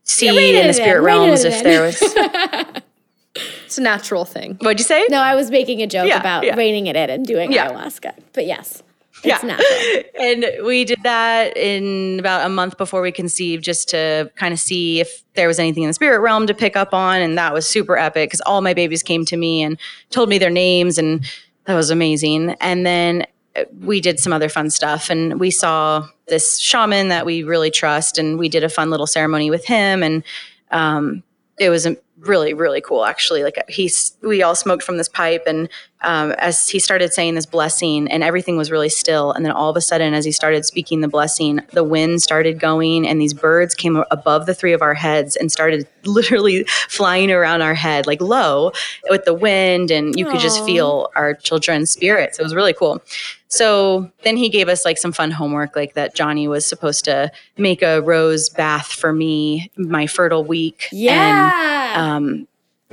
[0.03, 2.01] see yeah, in the spirit in, realms if there was
[3.65, 6.43] it's a natural thing what'd you say no i was making a joke yeah, about
[6.43, 6.55] yeah.
[6.55, 8.81] reining it in and doing ayahuasca but yes
[9.23, 9.47] it's yeah.
[9.47, 10.03] natural.
[10.19, 14.59] and we did that in about a month before we conceived just to kind of
[14.59, 17.21] see if there was anything in the spirit realm to pick up on.
[17.21, 19.77] And that was super epic because all my babies came to me and
[20.09, 20.97] told me their names.
[20.97, 21.25] And
[21.65, 22.51] that was amazing.
[22.61, 27.25] And then uh, we did some other fun stuff and we saw this shaman that
[27.25, 30.23] we really trust and we did a fun little ceremony with him and
[30.71, 31.23] um,
[31.59, 31.87] it was
[32.19, 35.69] really really cool actually like he's we all smoked from this pipe and
[36.01, 39.69] um, as he started saying this blessing and everything was really still and then all
[39.69, 43.33] of a sudden as he started speaking the blessing the wind started going and these
[43.33, 48.05] birds came above the three of our heads and started literally flying around our head
[48.05, 48.71] like low
[49.09, 50.31] with the wind and you Aww.
[50.31, 53.01] could just feel our children's spirits it was really cool
[53.47, 57.31] so then he gave us like some fun homework, like that Johnny was supposed to
[57.57, 60.89] make a rose bath for me my fertile week.
[60.91, 61.93] Yeah.
[61.95, 62.47] And, um,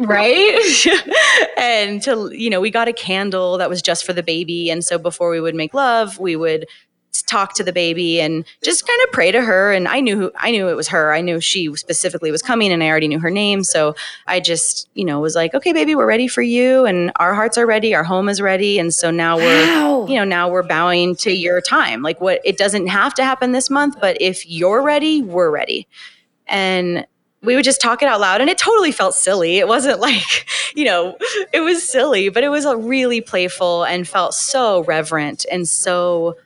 [0.06, 0.58] right?
[1.56, 4.70] And to you know we got a candle that was just for the baby.
[4.70, 6.66] And so before we would make love we would
[7.26, 9.72] talk to the baby and just kind of pray to her.
[9.72, 11.12] And i knew who i knew it was her.
[11.12, 13.64] I knew she specifically was coming and i already knew her name.
[13.64, 13.94] So
[14.26, 17.56] i just you know was like okay baby we're ready for you and our hearts
[17.56, 17.94] are ready.
[17.94, 18.78] Our home is ready.
[18.78, 20.06] And so now we're wow.
[20.08, 22.02] you know now we're bowing to your time.
[22.02, 25.86] Like what it doesn't have to happen this month but if you're ready we're ready.
[26.48, 27.06] And
[27.42, 29.58] we would just talk it out loud and it totally felt silly.
[29.58, 31.16] It wasn't like, you know,
[31.52, 36.36] it was silly, but it was a really playful and felt so reverent and so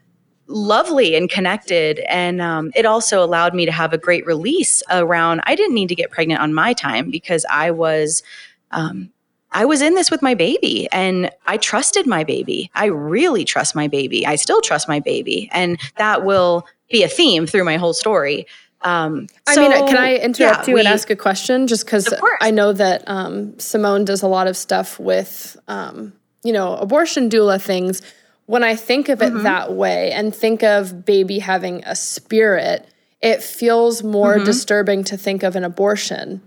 [0.49, 1.99] lovely and connected.
[2.09, 5.88] And um, it also allowed me to have a great release around, I didn't need
[5.88, 8.22] to get pregnant on my time because I was,
[8.70, 9.11] um,
[9.51, 12.70] I was in this with my baby and I trusted my baby.
[12.74, 14.26] I really trust my baby.
[14.26, 15.49] I still trust my baby.
[15.53, 18.47] And that will be a theme through my whole story.
[18.87, 21.66] Um, I mean, can I interrupt yeah, you we, and ask a question?
[21.66, 26.12] Just because I know that um, Simone does a lot of stuff with, um,
[26.45, 28.01] you know, abortion doula things.
[28.47, 29.43] When I think of it mm-hmm.
[29.43, 32.89] that way and think of baby having a spirit,
[33.20, 34.45] it feels more mm-hmm.
[34.45, 36.41] disturbing to think of an abortion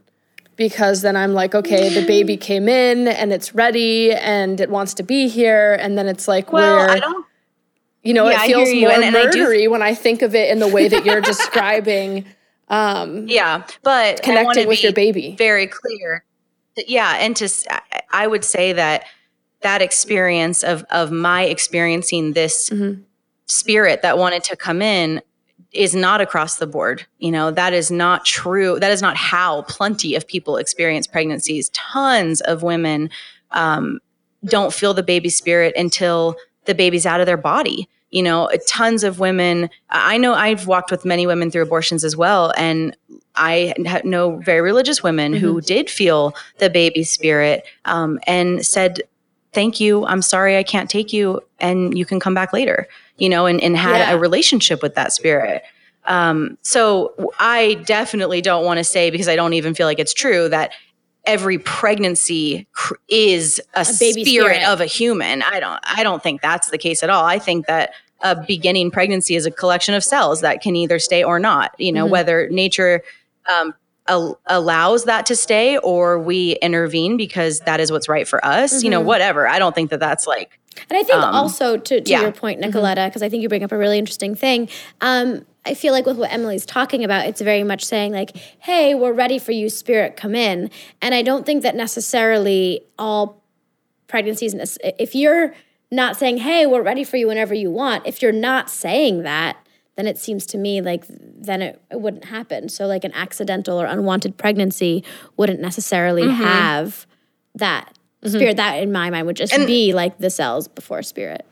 [0.56, 4.94] because then I'm like, okay, the baby came in and it's ready and it wants
[4.96, 7.26] to be here, and then it's like, well, I don't
[8.04, 9.72] you know, yeah, it feels more and, and murdery I do...
[9.72, 12.26] when I think of it in the way that you're describing
[12.70, 15.36] um, yeah, but connecting with your baby.
[15.38, 16.24] Very clear.
[16.88, 17.50] Yeah, and to
[18.12, 19.06] I would say that
[19.62, 23.02] that experience of of my experiencing this mm-hmm.
[23.48, 25.22] spirit that wanted to come in
[25.72, 27.06] is not across the board.
[27.18, 28.80] You know, that is not true.
[28.80, 31.70] That is not how plenty of people experience pregnancies.
[31.70, 33.10] Tons of women
[33.52, 34.00] um,
[34.46, 36.36] don't feel the baby spirit until
[36.70, 37.90] the baby's out of their body.
[38.12, 39.70] You know, tons of women.
[39.90, 42.96] I know I've walked with many women through abortions as well, and
[43.36, 45.46] I know very religious women mm-hmm.
[45.46, 49.02] who did feel the baby spirit um, and said,
[49.52, 50.06] "Thank you.
[50.06, 53.62] I'm sorry I can't take you, and you can come back later." You know, and,
[53.62, 54.12] and had yeah.
[54.12, 55.64] a relationship with that spirit.
[56.06, 60.14] Um, so I definitely don't want to say because I don't even feel like it's
[60.14, 60.72] true that
[61.30, 65.44] every pregnancy cr- is a, a spirit, spirit of a human.
[65.44, 67.24] I don't I don't think that's the case at all.
[67.24, 71.24] I think that a beginning pregnancy is a collection of cells that can either stay
[71.24, 71.74] or not.
[71.78, 72.12] You know, mm-hmm.
[72.12, 73.04] whether nature
[73.48, 73.76] um,
[74.08, 78.74] al- allows that to stay or we intervene because that is what's right for us.
[78.74, 78.86] Mm-hmm.
[78.86, 79.08] You know, mm-hmm.
[79.08, 79.48] whatever.
[79.48, 80.60] I don't think that that's like.
[80.90, 82.22] And I think um, also to, to yeah.
[82.22, 82.76] your point, mm-hmm.
[82.76, 83.26] Nicoletta, because mm-hmm.
[83.26, 84.68] I think you bring up a really interesting thing.
[85.02, 88.96] Um, I feel like with what Emilee's talking about, it's very much saying, like, hey,
[88.96, 90.72] we're ready for you, spirit, come in.
[91.02, 93.44] And I don't think that necessarily all
[94.08, 95.54] pregnancies, if you're
[95.92, 99.58] not saying, hey, we're ready for you whenever you want, if you're not saying that,
[99.96, 102.70] then it seems to me like then it, it wouldn't happen.
[102.70, 105.04] So, like, an accidental or unwanted pregnancy
[105.36, 106.42] wouldn't necessarily mm-hmm.
[106.42, 107.06] have
[107.56, 108.34] that mm-hmm.
[108.34, 108.56] spirit.
[108.58, 111.46] That, in my mind, would just and, be like the cells before spirit.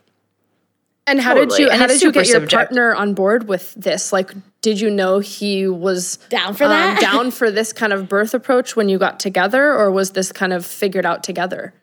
[1.08, 1.58] And how totally.
[1.58, 4.12] did you and how did you get your partner on board with this?
[4.12, 6.98] Like did you know he was down for that?
[6.98, 10.34] Um, down for this kind of birth approach when you got together or was this
[10.34, 11.74] kind of figured out together?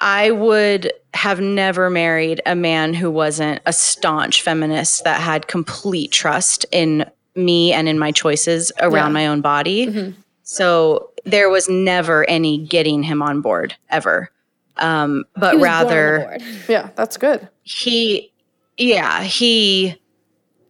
[0.00, 6.10] I would have never married a man who wasn't a staunch feminist that had complete
[6.10, 9.14] trust in me and in my choices around yeah.
[9.14, 9.86] my own body.
[9.86, 10.20] Mm-hmm.
[10.42, 14.30] So there was never any getting him on board ever
[14.76, 17.48] um, but rather, yeah, that's good.
[17.62, 18.32] He,
[18.76, 19.96] yeah, he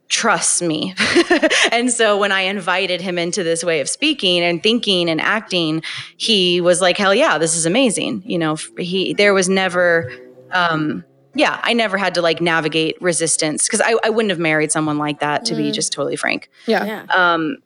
[0.09, 0.95] trusts me.
[1.73, 5.83] and so when I invited him into this way of speaking and thinking and acting,
[6.17, 8.23] he was like, hell yeah, this is amazing.
[8.25, 10.13] You know, he, there was never,
[10.53, 14.71] um, yeah, I never had to like navigate resistance because I, I wouldn't have married
[14.71, 15.59] someone like that to mm.
[15.59, 16.49] be just totally frank.
[16.67, 16.85] Yeah.
[16.85, 17.05] yeah.
[17.11, 17.57] Um,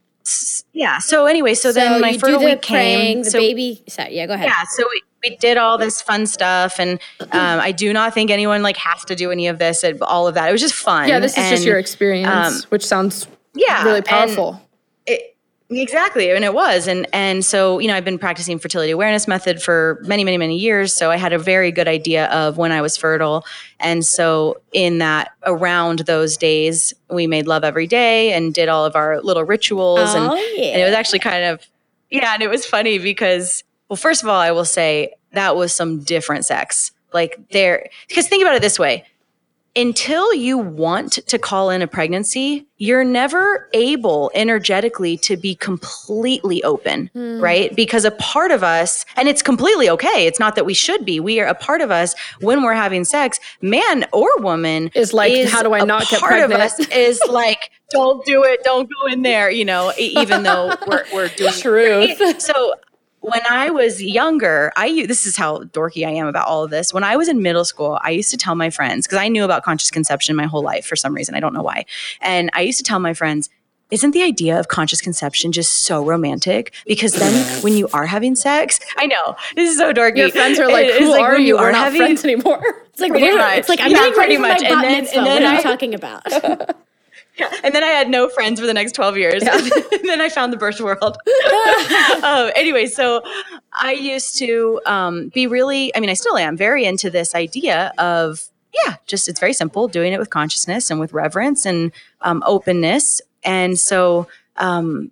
[0.73, 0.99] yeah.
[0.99, 3.23] So anyway, so, so then my fertile week came.
[3.25, 3.83] The so, baby.
[3.89, 4.49] Sorry, yeah, go ahead.
[4.49, 4.65] Yeah.
[4.71, 8.63] So we, we did all this fun stuff, and um, I do not think anyone
[8.63, 9.83] like has to do any of this.
[9.83, 10.49] and All of that.
[10.49, 11.09] It was just fun.
[11.09, 14.63] Yeah, this is and, just your experience, um, which sounds yeah really powerful.
[15.07, 15.37] It,
[15.71, 19.61] exactly, and it was, and and so you know I've been practicing fertility awareness method
[19.61, 22.81] for many many many years, so I had a very good idea of when I
[22.81, 23.45] was fertile,
[23.81, 28.85] and so in that around those days we made love every day and did all
[28.85, 30.65] of our little rituals, oh, and, yeah.
[30.67, 31.67] and it was actually kind of
[32.11, 35.75] yeah, and it was funny because well, first of all, I will say that was
[35.75, 36.93] some different sex.
[37.13, 39.05] Like there, because think about it this way
[39.79, 46.63] until you want to call in a pregnancy, you're never able energetically to be completely
[46.65, 47.41] open, mm.
[47.41, 47.75] right?
[47.77, 50.27] Because a part of us, and it's completely okay.
[50.27, 51.21] It's not that we should be.
[51.21, 55.33] We are a part of us when we're having sex, man or woman, is like,
[55.33, 56.51] is how do I not get pregnant?
[56.51, 60.43] Part of us is like, don't do it, don't go in there, you know, even
[60.43, 62.21] though we're, we're doing truth.
[62.21, 62.43] Right?
[62.43, 62.75] So
[63.21, 66.95] when I was younger, I this is how dorky I am about all of this.
[66.95, 69.45] When I was in middle school, I used to tell my friends because I knew
[69.45, 71.35] about conscious conception my whole life for some reason.
[71.35, 71.85] I don't know why.
[72.21, 73.51] And I used to tell my friends,
[73.91, 76.75] isn't the idea of conscious conception just so romantic?
[76.87, 80.19] Because then when you are having sex, I know this is so dorky.
[80.19, 81.57] Your friends are like, "Who like are you?
[81.57, 82.63] We're not having, friends anymore."
[82.99, 84.61] It's like, it's like I'm yeah, pretty much.
[84.61, 86.25] And then, and then, what are you talking about?
[87.39, 87.53] Yeah.
[87.65, 89.43] And then I had no friends for the next 12 years.
[89.45, 89.55] Yeah.
[89.93, 91.03] and then I found the birth world.
[92.23, 93.23] um, anyway, so
[93.73, 97.93] I used to um, be really, I mean, I still am very into this idea
[97.99, 102.43] of, yeah, just it's very simple, doing it with consciousness and with reverence and um,
[102.47, 103.21] openness.
[103.45, 105.11] And so, um,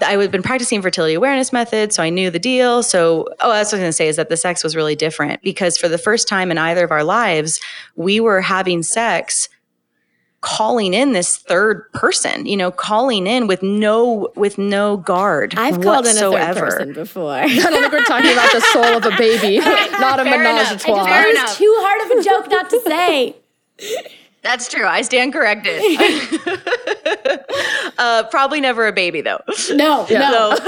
[0.00, 2.82] I had been practicing fertility awareness methods, so I knew the deal.
[2.82, 4.94] So, oh, that's what I was going to say is that the sex was really
[4.94, 7.60] different because for the first time in either of our lives,
[7.96, 9.48] we were having sex
[10.40, 15.54] calling in this third person, you know, calling in with no with no guard.
[15.56, 17.32] I've called in a third person before.
[17.32, 19.58] I don't think we're talking about the soul of a baby,
[20.00, 21.06] not a menage a trois.
[21.06, 23.36] It was too hard of a joke not to say.
[24.42, 24.86] That's true.
[24.86, 25.82] I stand corrected.
[27.98, 29.42] uh, probably never a baby though.
[29.72, 30.30] No, yeah.
[30.30, 30.58] no,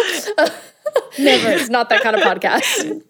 [1.19, 1.51] never.
[1.53, 3.03] It's not that kind of podcast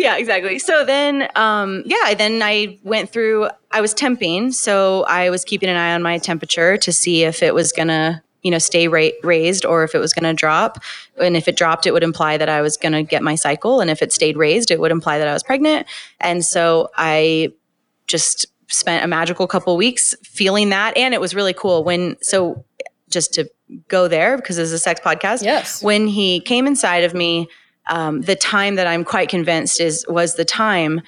[0.00, 0.58] yeah, exactly.
[0.58, 4.54] So then, um, yeah, then I went through, I was temping.
[4.54, 7.88] So I was keeping an eye on my temperature to see if it was going
[7.88, 10.78] to you know, stay ra- raised or if it was going to drop.
[11.20, 13.80] And if it dropped, it would imply that I was going to get my cycle.
[13.82, 15.86] And if it stayed raised, it would imply that I was pregnant.
[16.20, 17.52] And so I
[18.06, 20.96] just spent a magical couple weeks feeling that.
[20.96, 22.64] And it was really cool when, so
[23.10, 23.50] just to
[23.88, 25.42] go there because it's a sex podcast.
[25.42, 25.82] Yes.
[25.82, 27.46] When he came inside of me,
[27.90, 31.02] um, the time that I'm quite convinced is was the time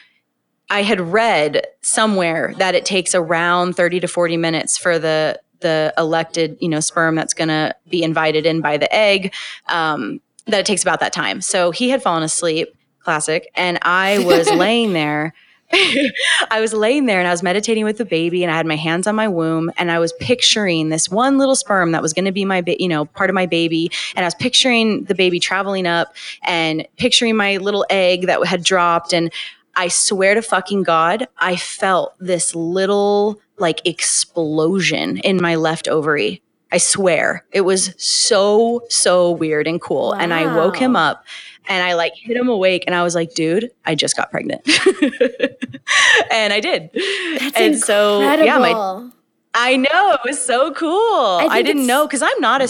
[0.68, 5.94] I had read somewhere that it takes around 30 to 40 minutes for the the
[5.96, 9.32] elected, you know, sperm that's going to be invited in by the egg.
[9.68, 11.40] Um, that it takes about that time.
[11.40, 15.34] So he had fallen asleep, classic, and I was laying there.
[16.50, 18.76] I was laying there and I was meditating with the baby and I had my
[18.76, 22.26] hands on my womb and I was picturing this one little sperm that was going
[22.26, 23.90] to be my, ba- you know, part of my baby.
[24.14, 28.62] And I was picturing the baby traveling up and picturing my little egg that had
[28.64, 29.14] dropped.
[29.14, 29.32] And
[29.74, 36.42] I swear to fucking God, I felt this little like explosion in my left ovary.
[36.70, 37.44] I swear.
[37.52, 40.10] It was so, so weird and cool.
[40.10, 40.18] Wow.
[40.18, 41.24] And I woke him up
[41.68, 44.62] and I like hit him awake and I was like, dude, I just got pregnant.
[46.30, 46.90] and I did.
[46.92, 47.78] That's and incredible.
[47.78, 49.10] so yeah, my
[49.54, 50.90] I know, it was so cool.
[50.92, 52.68] I, I didn't know because I'm not a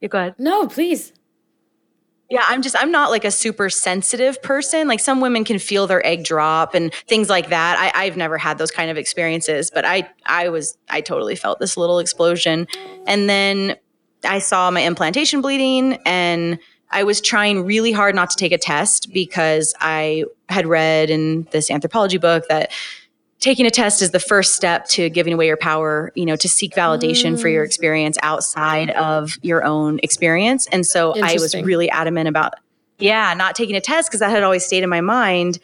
[0.00, 0.34] yeah, go ahead.
[0.38, 1.12] No, please.
[2.28, 4.88] Yeah, I'm just I'm not like a super sensitive person.
[4.88, 7.76] Like some women can feel their egg drop and things like that.
[7.78, 11.60] I, I've never had those kind of experiences, but I I was I totally felt
[11.60, 12.66] this little explosion.
[13.06, 13.76] And then
[14.24, 16.58] I saw my implantation bleeding and
[16.96, 21.46] I was trying really hard not to take a test because I had read in
[21.50, 22.72] this anthropology book that
[23.38, 26.48] taking a test is the first step to giving away your power, you know, to
[26.48, 27.40] seek validation mm.
[27.42, 27.66] for your mm.
[27.66, 30.68] experience outside of your own experience.
[30.68, 32.54] And so I was really adamant about,
[32.98, 35.58] yeah, not taking a test because that had always stayed in my mind.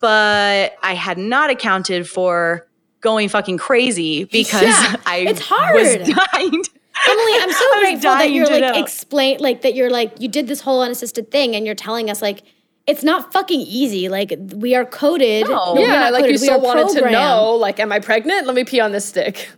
[0.00, 2.68] But I had not accounted for
[3.00, 5.76] going fucking crazy because yeah, I it's hard.
[5.76, 5.96] was
[6.32, 6.62] dying.
[7.08, 10.60] Emilee, I'm so grateful that you're like explain like that you're like you did this
[10.60, 12.42] whole unassisted thing and you're telling us like
[12.86, 14.08] it's not fucking easy.
[14.08, 15.48] Like we are coded.
[15.48, 15.76] No.
[15.78, 16.32] yeah, like coded.
[16.32, 17.06] you still wanted programmed.
[17.06, 17.52] to know.
[17.52, 18.46] Like, am I pregnant?
[18.46, 19.50] Let me pee on this stick.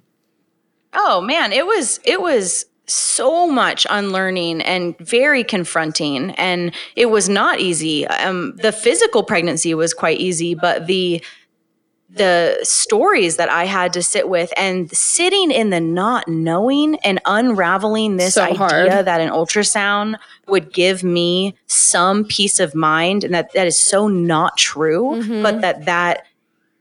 [0.95, 7.29] Oh man, it was it was so much unlearning and very confronting, and it was
[7.29, 8.07] not easy.
[8.07, 11.23] Um, the physical pregnancy was quite easy, but the
[12.09, 17.21] the stories that I had to sit with and sitting in the not knowing and
[17.27, 19.07] unraveling this so idea hard.
[19.07, 24.07] that an ultrasound would give me some peace of mind and that that is so
[24.07, 25.43] not true, mm-hmm.
[25.43, 26.27] but that that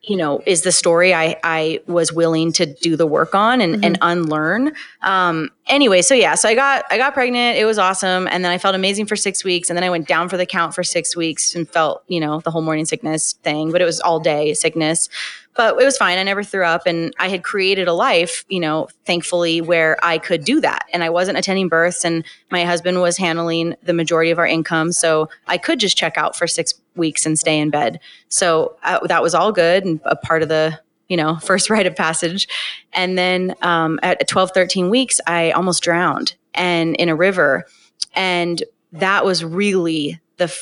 [0.07, 3.75] you know is the story I I was willing to do the work on and,
[3.75, 3.83] mm-hmm.
[3.83, 4.73] and unlearn.
[5.01, 7.57] Um, anyway, so yeah, so I got I got pregnant.
[7.57, 10.07] It was awesome, and then I felt amazing for six weeks, and then I went
[10.07, 13.33] down for the count for six weeks and felt you know the whole morning sickness
[13.43, 15.09] thing, but it was all day sickness
[15.55, 16.17] but it was fine.
[16.17, 20.17] I never threw up and I had created a life, you know, thankfully where I
[20.17, 20.85] could do that.
[20.93, 24.91] And I wasn't attending births and my husband was handling the majority of our income.
[24.91, 27.99] So I could just check out for six weeks and stay in bed.
[28.29, 31.87] So uh, that was all good and a part of the, you know, first rite
[31.87, 32.47] of passage.
[32.93, 37.65] And then um, at 12, 13 weeks, I almost drowned and in a river.
[38.13, 40.53] And that was really the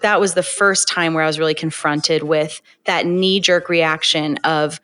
[0.00, 4.36] that was the first time where I was really confronted with that knee jerk reaction
[4.44, 4.80] of,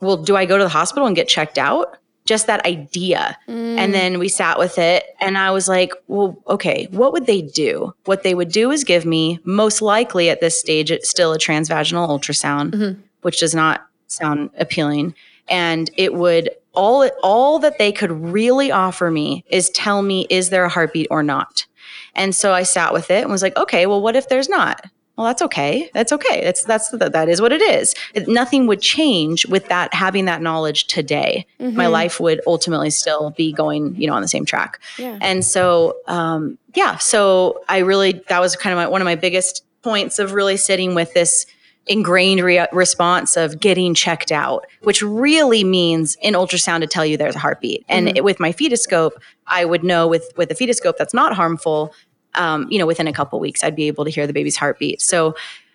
[0.00, 1.98] well, do I go to the hospital and get checked out?
[2.24, 3.36] Just that idea.
[3.48, 3.78] Mm.
[3.78, 7.42] And then we sat with it, and I was like, well, okay, what would they
[7.42, 7.94] do?
[8.04, 11.38] What they would do is give me, most likely at this stage, it's still a
[11.38, 13.00] transvaginal ultrasound, mm-hmm.
[13.22, 15.14] which does not sound appealing.
[15.48, 20.48] And it would all all that they could really offer me is tell me is
[20.48, 21.66] there a heartbeat or not
[22.14, 24.84] and so I sat with it and was like, okay, well, what if there's not?
[25.16, 25.90] Well, that's okay.
[25.92, 26.42] That's okay.
[26.42, 27.94] That's that's that is what it is.
[28.14, 31.46] It, nothing would change with that having that knowledge today.
[31.60, 31.76] Mm-hmm.
[31.76, 34.80] My life would ultimately still be going, you know, on the same track.
[34.98, 35.18] Yeah.
[35.20, 36.96] And so, um, yeah.
[36.96, 40.56] So I really that was kind of my, one of my biggest points of really
[40.56, 41.44] sitting with this
[41.86, 47.16] ingrained re- response of getting checked out, which really means in ultrasound to tell you
[47.16, 47.84] there's a heartbeat.
[47.88, 48.16] And mm-hmm.
[48.16, 49.12] it, with my fetoscope,
[49.46, 51.92] I would know with with a fetoscope that's not harmful.
[52.34, 55.02] Um, you know, within a couple weeks, I'd be able to hear the baby's heartbeat.
[55.02, 55.34] So,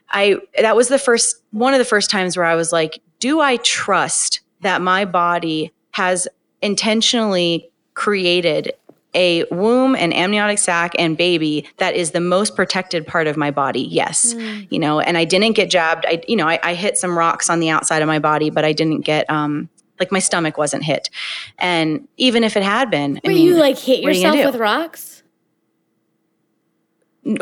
[0.09, 3.39] I that was the first one of the first times where I was like, do
[3.41, 6.27] I trust that my body has
[6.61, 8.73] intentionally created
[9.13, 13.51] a womb and amniotic sac and baby that is the most protected part of my
[13.51, 13.81] body?
[13.81, 14.33] Yes.
[14.33, 14.67] Mm.
[14.69, 16.05] you know and i didn't get jabbed.
[16.07, 18.63] I you know I, I, hit some rocks on the outside of my body but
[18.63, 21.09] i didn't get um like my stomach wasn't hit.
[21.57, 24.55] And even if it had been were I mean, you like hit yourself you with
[24.55, 25.16] rocks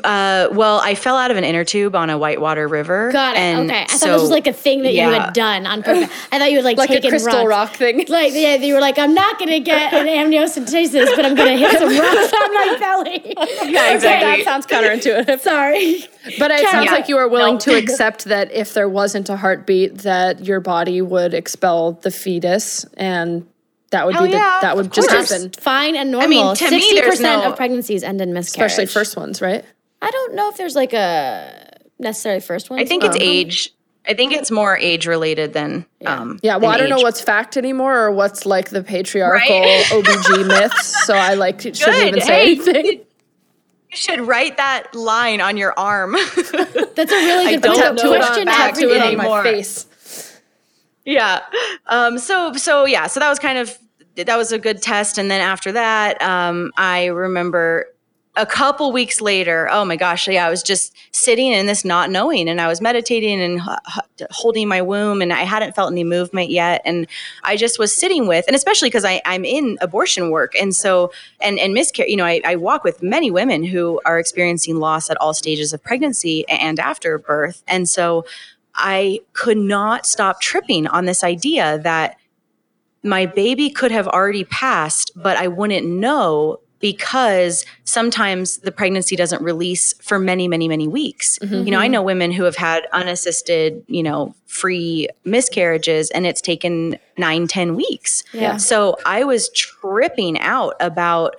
[0.04, 3.12] Uh, well, I fell out of an inner tube on a whitewater river.
[3.12, 3.40] Got it.
[3.40, 3.84] and okay.
[3.84, 6.10] I so- thought this was like a thing that you had done on purpose.
[6.32, 7.72] I thought you had like, Like a crystal rocks.
[7.72, 8.06] rock thing.
[8.10, 11.78] Like yeah, you were like, I'm not gonna get an amniocentesis, but I'm gonna hit
[11.78, 13.34] some rocks on my belly.
[13.72, 14.44] Yeah, exactly.
[14.44, 15.40] That sounds counterintuitive.
[15.42, 16.04] Sorry.
[16.40, 16.92] But it sounds Yeah.
[16.92, 17.60] like you are willing No.
[17.62, 22.86] to accept that if there wasn't a heartbeat, that your body would expel the fetus,
[22.98, 23.46] and
[23.92, 25.32] that would Hell be the, yeah, that would just course.
[25.32, 25.52] happen.
[25.52, 26.26] Fine and normal.
[26.26, 28.72] I mean, to me, Sixty there's percent no- of pregnancies end in miscarriage.
[28.72, 29.64] Especially first ones, right?
[30.02, 32.80] I don't know if there's like a necessarily first one.
[32.80, 33.72] I think it's age.
[34.08, 37.58] I think it's more age related than um Yeah, well, I don't know what's fact
[37.58, 39.84] anymore or what's like the patriarchal Right?
[39.90, 41.06] OBG myths.
[41.08, 42.08] So I like shouldn't Good.
[42.10, 43.02] even say Hey, anything.
[43.92, 46.12] You should write that line on your arm.
[46.14, 47.96] That's a really good don't point.
[48.04, 49.44] know it on- Question back Tattoo it on my anymore.
[49.44, 49.86] face.
[51.06, 51.42] Yeah.
[51.88, 53.08] Um, so so yeah.
[53.08, 53.78] So that was kind of
[54.16, 55.18] that was a good test.
[55.18, 57.88] And then after that, um, I remember
[58.38, 59.70] a couple weeks later.
[59.72, 60.28] Oh my gosh!
[60.28, 64.28] Yeah, I was just sitting in this not knowing, and I was meditating and h-
[64.32, 67.08] holding my womb, and I hadn't felt any movement yet, and
[67.44, 71.60] I just was sitting with, and especially because I'm in abortion work, and so and
[71.60, 72.10] and miscarriage.
[72.12, 75.72] You know, I, I walk with many women who are experiencing loss at all stages
[75.74, 78.26] of pregnancy and after birth, and so.
[78.76, 82.18] I could not stop tripping on this idea that
[83.04, 89.42] my baby could have already passed, but I wouldn't know because sometimes the pregnancy doesn't
[89.42, 91.40] release for many, many, many weeks.
[91.40, 91.66] Mm-hmm.
[91.66, 92.06] You know, I know mm-hmm.
[92.06, 98.24] women who have had unassisted, you know, free miscarriages and it's taken nine, ten weeks.
[98.34, 98.58] Yeah.
[98.58, 101.36] So I was tripping out about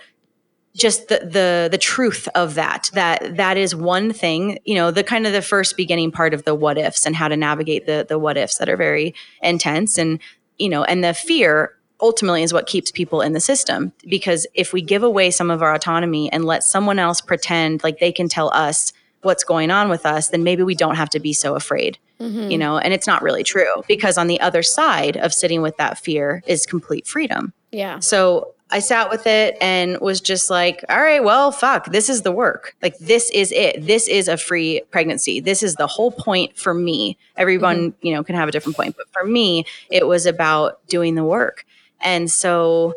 [0.77, 5.03] just the the the truth of that that that is one thing you know the
[5.03, 8.05] kind of the first beginning part of the what ifs and how to navigate the
[8.09, 10.20] the what ifs that are very intense and
[10.59, 14.72] you know and the fear ultimately is what keeps people in the system because if
[14.72, 18.29] we give away some of our autonomy and let someone else pretend like they can
[18.29, 21.55] tell us what's going on with us then maybe we don't have to be so
[21.55, 22.51] afraid mm-hmm.
[22.51, 25.77] you know and it's not really true because on the other side of sitting with
[25.79, 27.99] that fear is complete freedom Yeah.
[28.01, 32.22] so I sat with it and was just like, all right, well, fuck, this is
[32.22, 32.74] the work.
[32.82, 33.86] Like, this is it.
[33.86, 35.38] This is a free pregnancy.
[35.38, 37.16] This is the whole point for me.
[37.36, 41.14] Everyone, you know, can have a different point, but for me, it was about doing
[41.14, 41.64] the work.
[42.00, 42.94] And so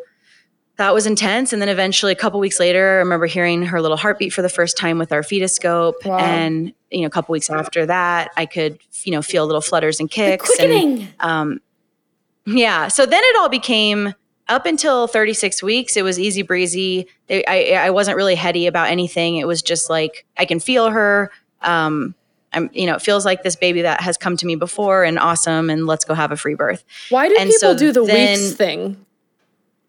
[0.76, 1.52] that was intense.
[1.52, 4.48] And then eventually, a couple weeks later, I remember hearing her little heartbeat for the
[4.48, 6.04] first time with our fetoscope.
[6.04, 6.18] Wow.
[6.18, 10.00] And, you know, a couple weeks after that, I could, you know, feel little flutters
[10.00, 10.50] and kicks.
[10.58, 11.08] and, Quickening.
[11.20, 11.60] um,
[12.46, 12.88] yeah.
[12.88, 14.14] So then it all became
[14.50, 15.96] up until 36 weeks.
[15.96, 17.06] It was easy breezy.
[17.30, 19.36] I, I, I wasn't really heady about anything.
[19.36, 21.30] It was just like I can feel her.
[21.62, 22.14] Um,
[22.52, 25.18] I'm, you know, it feels like this baby that has come to me before and
[25.18, 25.70] awesome.
[25.70, 26.84] And let's go have a free birth.
[27.08, 29.06] Why do And people so do the then- weeks thing?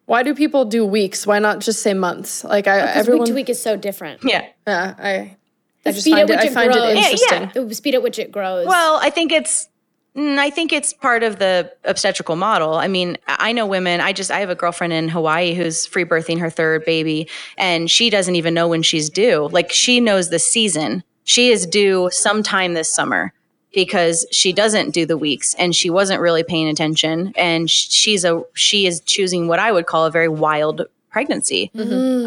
[0.05, 1.25] Why do people do weeks?
[1.25, 2.43] Why not just say months?
[2.43, 3.21] Like I, Because everyone.
[3.21, 4.23] week to week is so different.
[4.23, 4.45] Yeah.
[4.67, 5.09] Yeah, I.
[5.09, 5.37] I
[5.83, 6.83] The just speed find at it, which I it find grows.
[6.91, 7.09] it Yeah,
[7.39, 7.67] interesting.
[7.69, 8.67] The speed at which it grows.
[8.67, 9.67] Well, I think it's
[10.15, 12.73] I think it's part of the obstetrical model.
[12.73, 14.01] I mean, I know women.
[14.01, 17.89] I just I have a girlfriend in Hawaii who's free birthing her third baby, and
[17.89, 19.47] she doesn't even know when she's due.
[19.51, 21.03] Like she knows the season.
[21.23, 23.33] She is due sometime this summer
[23.73, 28.43] because she doesn't do the weeks and she wasn't really paying attention and she's a
[28.53, 31.71] she is choosing what I would call a very wild pregnancy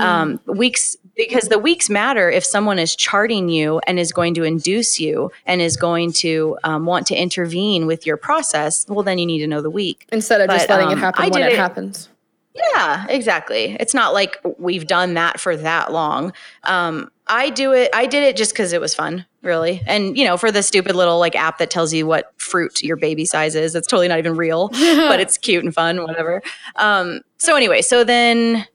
[0.00, 4.42] um, weeks because the weeks matter if someone is charting you and is going to
[4.42, 9.18] induce you and is going to um, want to intervene with your process well then
[9.18, 10.06] you need to know the week.
[10.12, 12.08] Instead of just But, letting it um, happen I when it, it- happens.
[12.54, 13.76] yeah exactly.
[13.80, 16.32] It's not like we've done that for that long.
[16.64, 19.80] Um, i do it i did it just because it was fun really.
[19.86, 22.96] And you know for the stupid little like app that tells you what fruit your
[22.96, 26.42] baby size is it's totally not even real but it's cute and fun whatever.
[26.76, 28.66] Um, so anyway so then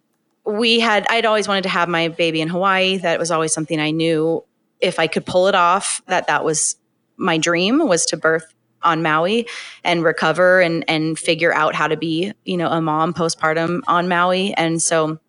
[0.49, 2.97] we had i'd always wanted to have my baby in hawaii.
[2.97, 4.43] That was always something i knew.
[4.79, 6.75] If i could pull it off that that was
[7.17, 9.47] my dream was to birth on maui
[9.83, 14.07] and recover and and figure out how to be you know a mom postpartum on
[14.07, 14.53] maui.
[14.53, 15.19] And so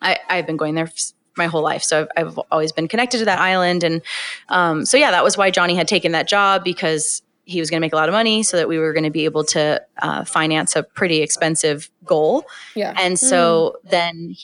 [0.00, 0.90] i i've been going there
[1.36, 1.82] my whole life.
[1.82, 3.84] So i've, I've always been connected to that island.
[3.84, 4.02] And
[4.48, 7.80] um, so yeah that was why johnny had taken that job because he was going
[7.80, 9.82] to make a lot of money so that we were going to be able to
[10.00, 12.44] uh, finance a pretty expensive goal
[12.74, 12.94] Yeah.
[12.98, 14.36] and so then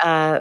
[0.00, 0.40] uh,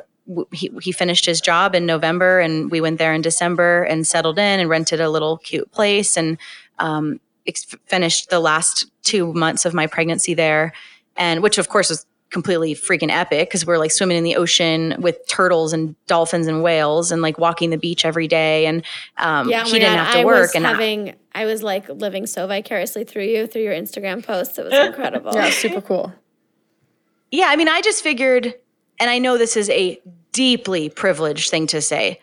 [0.52, 4.40] he, he finished his job in November, and we went there in December and settled
[4.40, 6.38] in and rented a little cute place and
[6.80, 10.72] um, ex- finished the last two months of my pregnancy there.
[11.18, 14.96] And which, of course, was completely freaking epic because we're like swimming in the ocean
[14.98, 18.66] with turtles and dolphins and whales and like walking the beach every day.
[18.66, 18.84] And
[19.18, 20.42] um, yeah, oh he didn't God, have to I work.
[20.42, 24.26] was and I- having, I was like living so vicariously through you through your Instagram
[24.26, 24.58] posts.
[24.58, 25.34] It was incredible.
[25.36, 26.14] Yeah, super cool.
[27.34, 28.54] Yeah, I mean, I just figured,
[29.00, 30.00] and I know this is a
[30.34, 32.22] deeply privileged thing to say,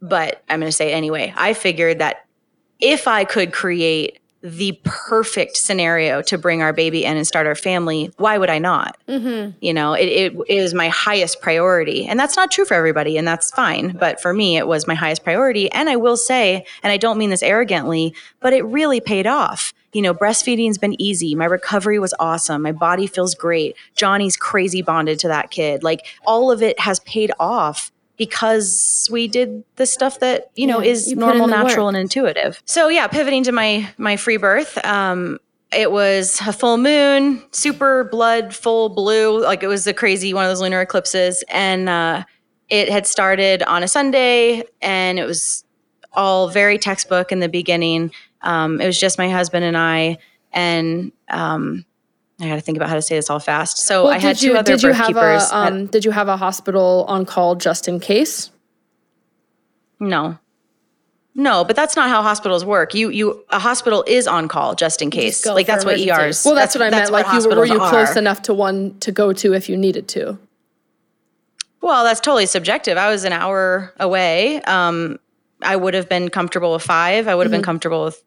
[0.00, 1.34] but I'm going to say it anyway.
[1.36, 2.24] I figured that
[2.78, 7.54] if I could create the perfect scenario to bring our baby in and start our
[7.54, 8.98] family, why would I not?
[9.08, 9.56] Mm-hmm.
[9.62, 12.06] You know, it, it is my highest priority.
[12.06, 13.96] And that's not true for everybody, and that's fine.
[13.96, 15.72] But for me, it was my highest priority.
[15.72, 19.72] And I will say, and I don't mean this arrogantly, but it really paid off.
[19.94, 21.34] You know, breastfeeding's been easy.
[21.34, 22.60] My recovery was awesome.
[22.60, 23.76] My body feels great.
[23.96, 25.82] Johnny's crazy bonded to that kid.
[25.82, 30.80] Like all of it has paid off because we did the stuff that you know
[30.80, 31.94] yeah, is you normal natural work.
[31.94, 32.62] and intuitive.
[32.64, 35.38] So yeah pivoting to my my free birth um
[35.72, 40.44] it was a full moon super blood full blue like it was a crazy one
[40.44, 41.42] of those lunar eclipses.
[41.48, 42.24] And uh
[42.68, 45.64] it had started on a sunday and it was
[46.12, 48.12] all very textbook in the beginning.
[48.42, 50.18] Um it was just my husband and i
[50.52, 51.84] and um
[52.44, 53.78] I got to think about how to say this all fast.
[53.78, 55.50] So well, I had two you, other did you have keepers.
[55.50, 58.50] A, um, did you have a hospital on call just in case?
[60.00, 60.38] No.
[61.36, 62.94] No, but that's not how hospitals work.
[62.94, 65.44] You you a hospital is on call just in case.
[65.44, 66.44] Like that's what ERs.
[66.44, 67.10] Well, that's, that's what I meant.
[67.10, 68.18] Like you were you close are.
[68.18, 70.38] enough to one to go to if you needed to?
[71.80, 72.96] Well, that's totally subjective.
[72.96, 74.62] I was an hour away.
[74.62, 75.18] Um,
[75.60, 77.26] I would have been comfortable with five.
[77.26, 77.58] I would have mm-hmm.
[77.58, 78.22] been comfortable with,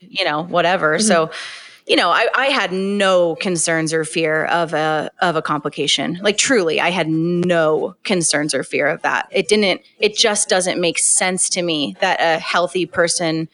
[0.00, 0.96] you know, whatever.
[0.96, 1.06] Mm-hmm.
[1.06, 1.30] So
[1.86, 6.18] you know, I, I had no concerns or fear of a of a complication.
[6.22, 9.28] Like truly, I had no concerns or fear of that.
[9.30, 9.82] It didn't.
[9.98, 13.48] It just doesn't make sense to me that a healthy person,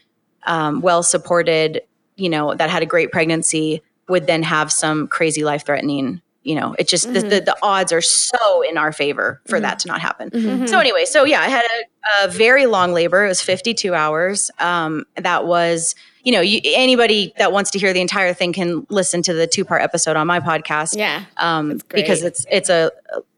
[0.47, 1.83] um, well supported,
[2.17, 6.55] you know, that had a great pregnancy would then have some crazy life threatening you
[6.55, 7.15] know it just mm-hmm.
[7.15, 9.65] the, the, the, odds are so in our favor for mm-hmm.
[9.65, 10.67] that to not happen mm-hmm.
[10.67, 14.51] so anyway so yeah i had a, a, very long labor it was 52 hours
[14.59, 18.87] um, that was you know, you, anybody that wants to hear the entire thing can
[18.91, 20.97] listen to the two part episode on my podcast.
[20.97, 22.91] Yeah, um, because it's it's a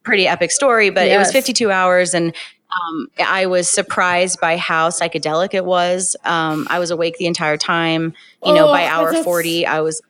[0.02, 0.90] pretty epic story.
[0.90, 1.16] But yes.
[1.16, 2.34] it was 52 hours, and
[2.70, 6.16] um, I was surprised by how psychedelic it was.
[6.24, 8.14] Um, I was awake the entire time.
[8.44, 10.00] You oh, know, by hour 40, I was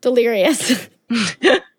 [0.00, 0.88] delirious.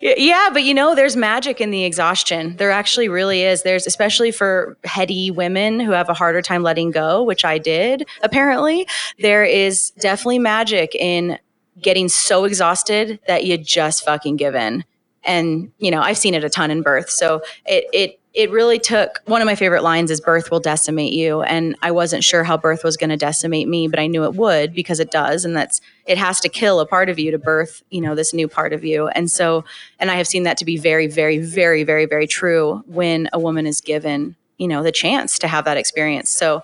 [0.00, 2.56] yeah, but you know, there's magic in the exhaustion.
[2.56, 3.62] There actually really is.
[3.62, 8.06] There's especially for heady women who have a harder time letting go, which I did,
[8.22, 8.86] apparently.
[9.18, 11.38] There is definitely magic in
[11.80, 14.84] getting so exhausted that you just fucking give in.
[15.24, 17.10] And, you know, I've seen it a ton in birth.
[17.10, 21.12] So it it it really took one of my favorite lines is birth will decimate
[21.12, 21.42] you.
[21.42, 24.34] And i wasn't sure how birth was going to decimate me but i knew it
[24.34, 27.38] would because it does and that's it has to kill a part of you to
[27.38, 29.08] birth you know this new part of you.
[29.08, 29.64] And so
[29.98, 33.38] and i have seen that to be very very very very very true when a
[33.38, 36.30] woman is given you know the chance to have that experience.
[36.30, 36.62] So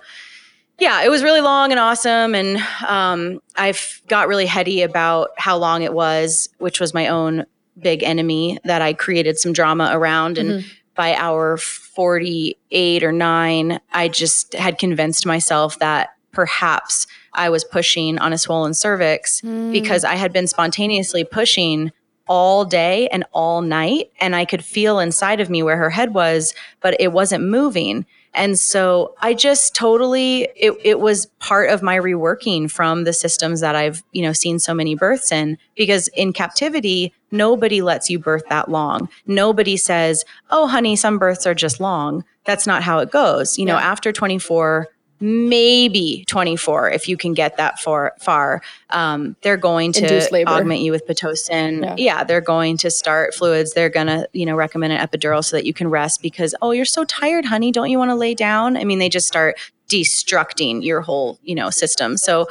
[0.79, 2.57] yeah it was really long and awesome and
[2.87, 7.45] um, i've got really heady about how long it was which was my own
[7.79, 13.79] big enemy that i created some drama around and mm-hmm by hour 48 or 9
[13.91, 19.71] i just had convinced myself that perhaps i was pushing on a swollen cervix mm.
[19.71, 21.91] because i had been spontaneously pushing
[22.27, 26.13] all day and all night and i could feel inside of me where her head
[26.13, 31.81] was but it wasn't moving and so I just totally it, it was part of
[31.81, 36.09] my reworking from the systems that I've, you know, seen so many births in because
[36.09, 39.09] in captivity, nobody lets you birth that long.
[39.27, 43.57] Nobody says, "Oh, honey, some births are just long." That's not how it goes.
[43.57, 44.87] You know, after 24
[45.19, 50.91] maybe 24 if you can get that far far um, they're going to augment you
[50.91, 51.95] with pitocin yeah.
[51.97, 52.23] yeah.
[52.23, 55.65] they're going to start fluids they're going to you know recommend an epidural so that
[55.65, 58.75] you can rest because oh you're so tired honey don't you want to lay down
[58.75, 59.55] i mean they just start
[59.87, 62.45] destructing your whole you know system so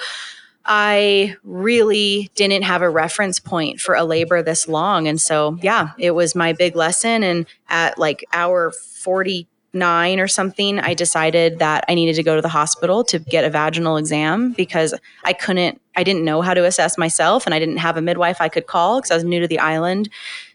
[0.67, 5.07] I really didn't have a reference point for a labor this long.
[5.07, 7.23] And so, yeah, it was my big lesson.
[7.23, 12.43] And at like hour 49 or something, I decided that I needed to go to
[12.43, 14.95] the hospital to get a vaginal exam because
[15.25, 18.41] I couldn't, I didn't know how to assess myself and I didn't have a midwife
[18.41, 20.09] I could call because I was new to the island.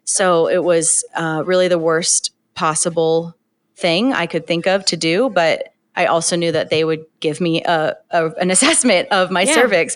[0.06, 3.36] So it was uh, really the worst possible
[3.76, 5.30] thing I could think of to do.
[5.30, 9.44] But I also knew that they would give me a, a an assessment of my
[9.44, 9.54] yeah.
[9.54, 9.96] cervix.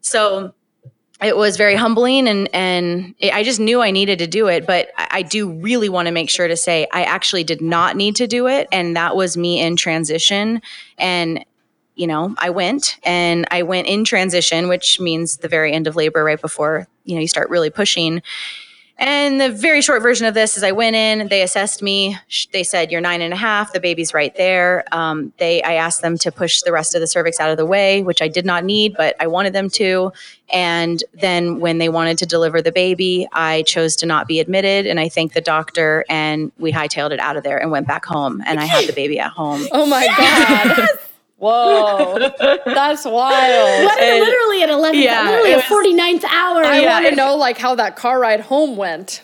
[0.00, 0.54] So
[1.22, 4.66] it was very humbling and and it, I just knew I needed to do it
[4.66, 7.96] but I, I do really want to make sure to say I actually did not
[7.96, 10.60] need to do it and that was me in transition
[10.98, 11.44] and
[11.94, 15.96] you know I went and I went in transition which means the very end of
[15.96, 18.20] labor right before you know you start really pushing
[18.96, 22.16] And the very short version of this is I went in, they assessed me.
[22.52, 23.72] They said, You're nine and a half.
[23.72, 24.84] The baby's right there.
[24.92, 27.66] Um, they, I asked them to push the rest of the cervix out of the
[27.66, 30.12] way, which I did not need, but I wanted them to.
[30.48, 34.86] And then when they wanted to deliver the baby, I chose to not be admitted.
[34.86, 38.04] And I thanked the doctor and we hightailed it out of there and went back
[38.04, 38.42] home.
[38.46, 39.66] And I had the baby at home.
[39.72, 40.88] Oh my God.
[41.44, 42.18] Whoa,
[42.66, 43.84] that's wild.
[43.84, 46.64] What, literally at 11th, Yeah, literally it a was- 49th hour.
[46.64, 49.22] I Yeah, want to know like how that car ride home went.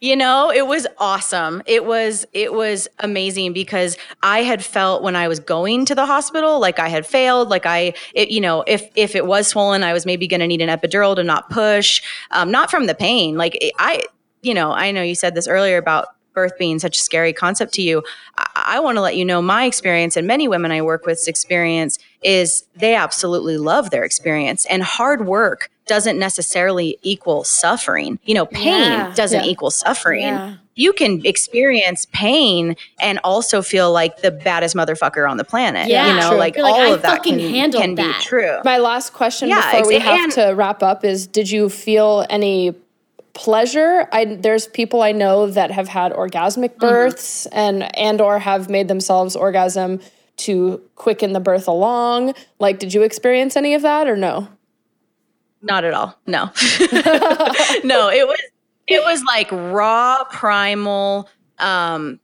[0.00, 1.62] You know, it was awesome.
[1.64, 6.06] It was it was amazing because I had felt when I was going to the
[6.06, 9.84] hospital like I had failed, like I it, you know, if if it was swollen,
[9.84, 12.02] I was maybe going to need an epidural to not push,
[12.32, 13.36] um, not from the pain.
[13.36, 14.02] Like I
[14.42, 17.74] you know, I know you said this earlier about birth being such a scary concept
[17.74, 18.02] to you.
[18.38, 21.28] I, I want to let you know my experience and many women I work with's
[21.28, 28.18] experience is they absolutely love their experience and hard work doesn't necessarily equal suffering.
[28.24, 29.12] You know, pain Yeah.
[29.14, 29.50] doesn't Yeah.
[29.50, 30.22] equal suffering.
[30.22, 30.54] Yeah.
[30.74, 35.88] You can experience pain and also feel like the baddest motherfucker on the planet.
[35.88, 36.06] Yeah.
[36.08, 36.38] you know, True.
[36.38, 38.22] like like, all I of that fucking can, can be that.
[38.22, 38.58] true.
[38.64, 42.74] My last question before we have to wrap up is did you feel any
[43.34, 44.08] pleasure?
[44.12, 48.88] I there's people I know that have had orgasmic births and and or have made
[48.88, 50.00] themselves orgasm
[50.38, 52.34] to quicken the birth along.
[52.58, 54.48] Like did you experience any of that or no?
[55.62, 56.18] Not at all.
[56.26, 56.44] No.
[57.84, 58.40] no, it was
[58.88, 61.28] it was like raw primal
[61.58, 62.18] um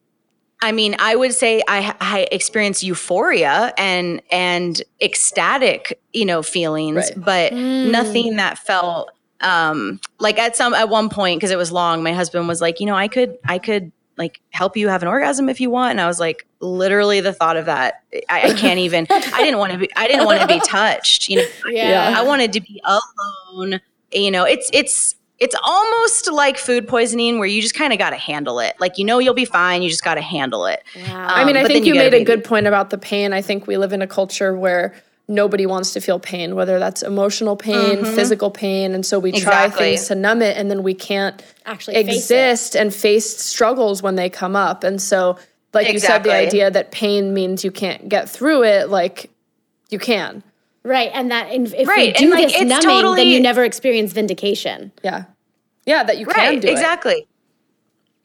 [0.60, 6.96] I mean, I would say I, I experienced euphoria and and ecstatic, you know, feelings,
[6.96, 7.24] Right.
[7.24, 9.10] but nothing that felt
[9.40, 12.02] um like at some at one point because it was long.
[12.02, 15.08] My husband was like, you know, I could I could like help you have an
[15.08, 18.52] orgasm if you want, and I was like, literally the thought of that, I, I
[18.54, 19.06] can't even.
[19.10, 19.88] I didn't want to be.
[19.94, 21.28] I didn't want to be touched.
[21.28, 22.14] You know, Yeah.
[22.16, 23.80] I wanted to be alone.
[24.12, 28.10] You know, it's it's it's almost like food poisoning where you just kind of got
[28.10, 28.74] to handle it.
[28.80, 30.82] Like you know you'll be fine, you just got to handle it.
[30.96, 31.26] Wow.
[31.28, 32.98] I mean, I Um, think you, you get a made a good point about the
[32.98, 33.32] pain.
[33.32, 34.96] I think we live in a culture where
[35.28, 39.38] nobody wants to feel pain, whether that's emotional pain, physical pain, and so we try
[39.38, 39.48] Mm-hmm.
[39.66, 39.86] Exactly.
[39.96, 44.14] things to numb it, and then we can't Actually face exist and face struggles when
[44.16, 44.84] they come up.
[44.84, 45.38] And so,
[45.74, 49.30] like you said, the idea that pain means you can't get through it, like
[49.90, 50.42] you can.
[50.82, 51.10] right.
[51.12, 53.64] And that and if Right, you do and, like, this it's numbing, then you never
[53.64, 54.92] experience vindication.
[55.04, 55.24] Yeah,
[55.86, 56.72] yeah, that you can right do it.
[56.72, 57.26] exactly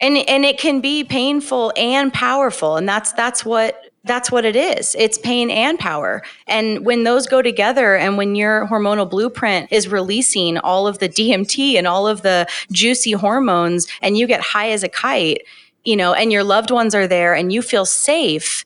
[0.00, 4.54] and and it can be painful and powerful and that's that's what that's what it
[4.54, 9.70] is it's pain and power and when those go together and when your hormonal blueprint
[9.72, 14.40] is releasing all of the DMT and all of the juicy hormones and you get
[14.40, 15.42] high as a kite
[15.84, 18.64] you know and your loved ones are there and you feel safe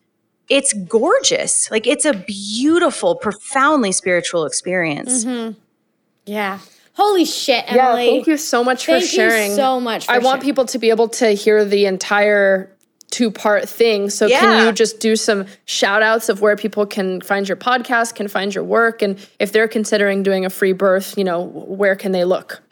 [0.48, 5.58] it's gorgeous like it's a beautiful profoundly spiritual experience mm-hmm.
[6.28, 6.58] Yeah.
[6.92, 7.76] Holy shit, Emilee.
[7.76, 8.10] Yeah, Emilee.
[8.10, 9.54] thank you so much for Thank you sharing.
[9.54, 10.40] so much for I want sharing.
[10.42, 12.70] people to be able to hear the entire
[13.10, 14.10] two part thing.
[14.10, 14.40] So Yeah.
[14.40, 18.28] can you just do some shout outs of where people can find your podcast, can
[18.28, 22.12] find your work, and if they're considering doing a free birth, you know, where can
[22.12, 22.62] they look?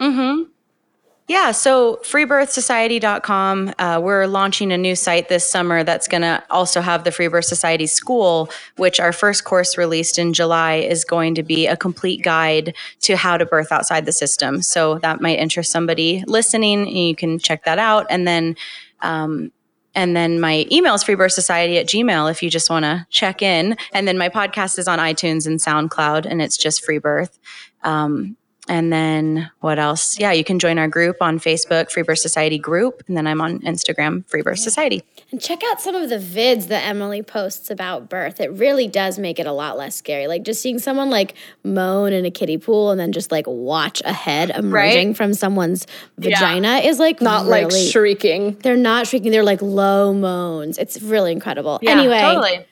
[1.28, 3.72] Yeah, so freebirthsociety.com.
[3.80, 7.26] Uh, we're launching a new site this summer that's going to also have the Free
[7.26, 11.76] Birth Society School, which our first course released in July is going to be a
[11.76, 14.62] complete guide to how to birth outside the system.
[14.62, 16.86] So that might interest somebody listening.
[16.86, 18.06] You can check that out.
[18.08, 18.54] And then,
[19.00, 19.50] um,
[19.96, 23.76] and then my email is freebirthsociety at gmail if you just want to check in.
[23.92, 27.36] And then my podcast is on iTunes and SoundCloud, and it's just free birth.
[27.82, 28.36] Um,
[28.68, 30.18] and then what else?
[30.18, 33.02] Yeah, you can join our group on Facebook, Free Birth Society Group.
[33.06, 35.02] And then I'm on Instagram, Free Birth Society.
[35.30, 38.40] And check out some of the vids that Emilee posts about birth.
[38.40, 40.26] It really does make it a lot less scary.
[40.26, 41.34] Like just seeing someone like
[41.64, 45.86] moan in a kiddie pool and then just like watch a head emerging from someone's
[46.18, 48.56] vagina is like Not really, like shrieking.
[48.62, 50.78] they're not shrieking, they're like low moans.
[50.78, 51.78] It's really incredible.
[51.86, 52.66] anyway, totally.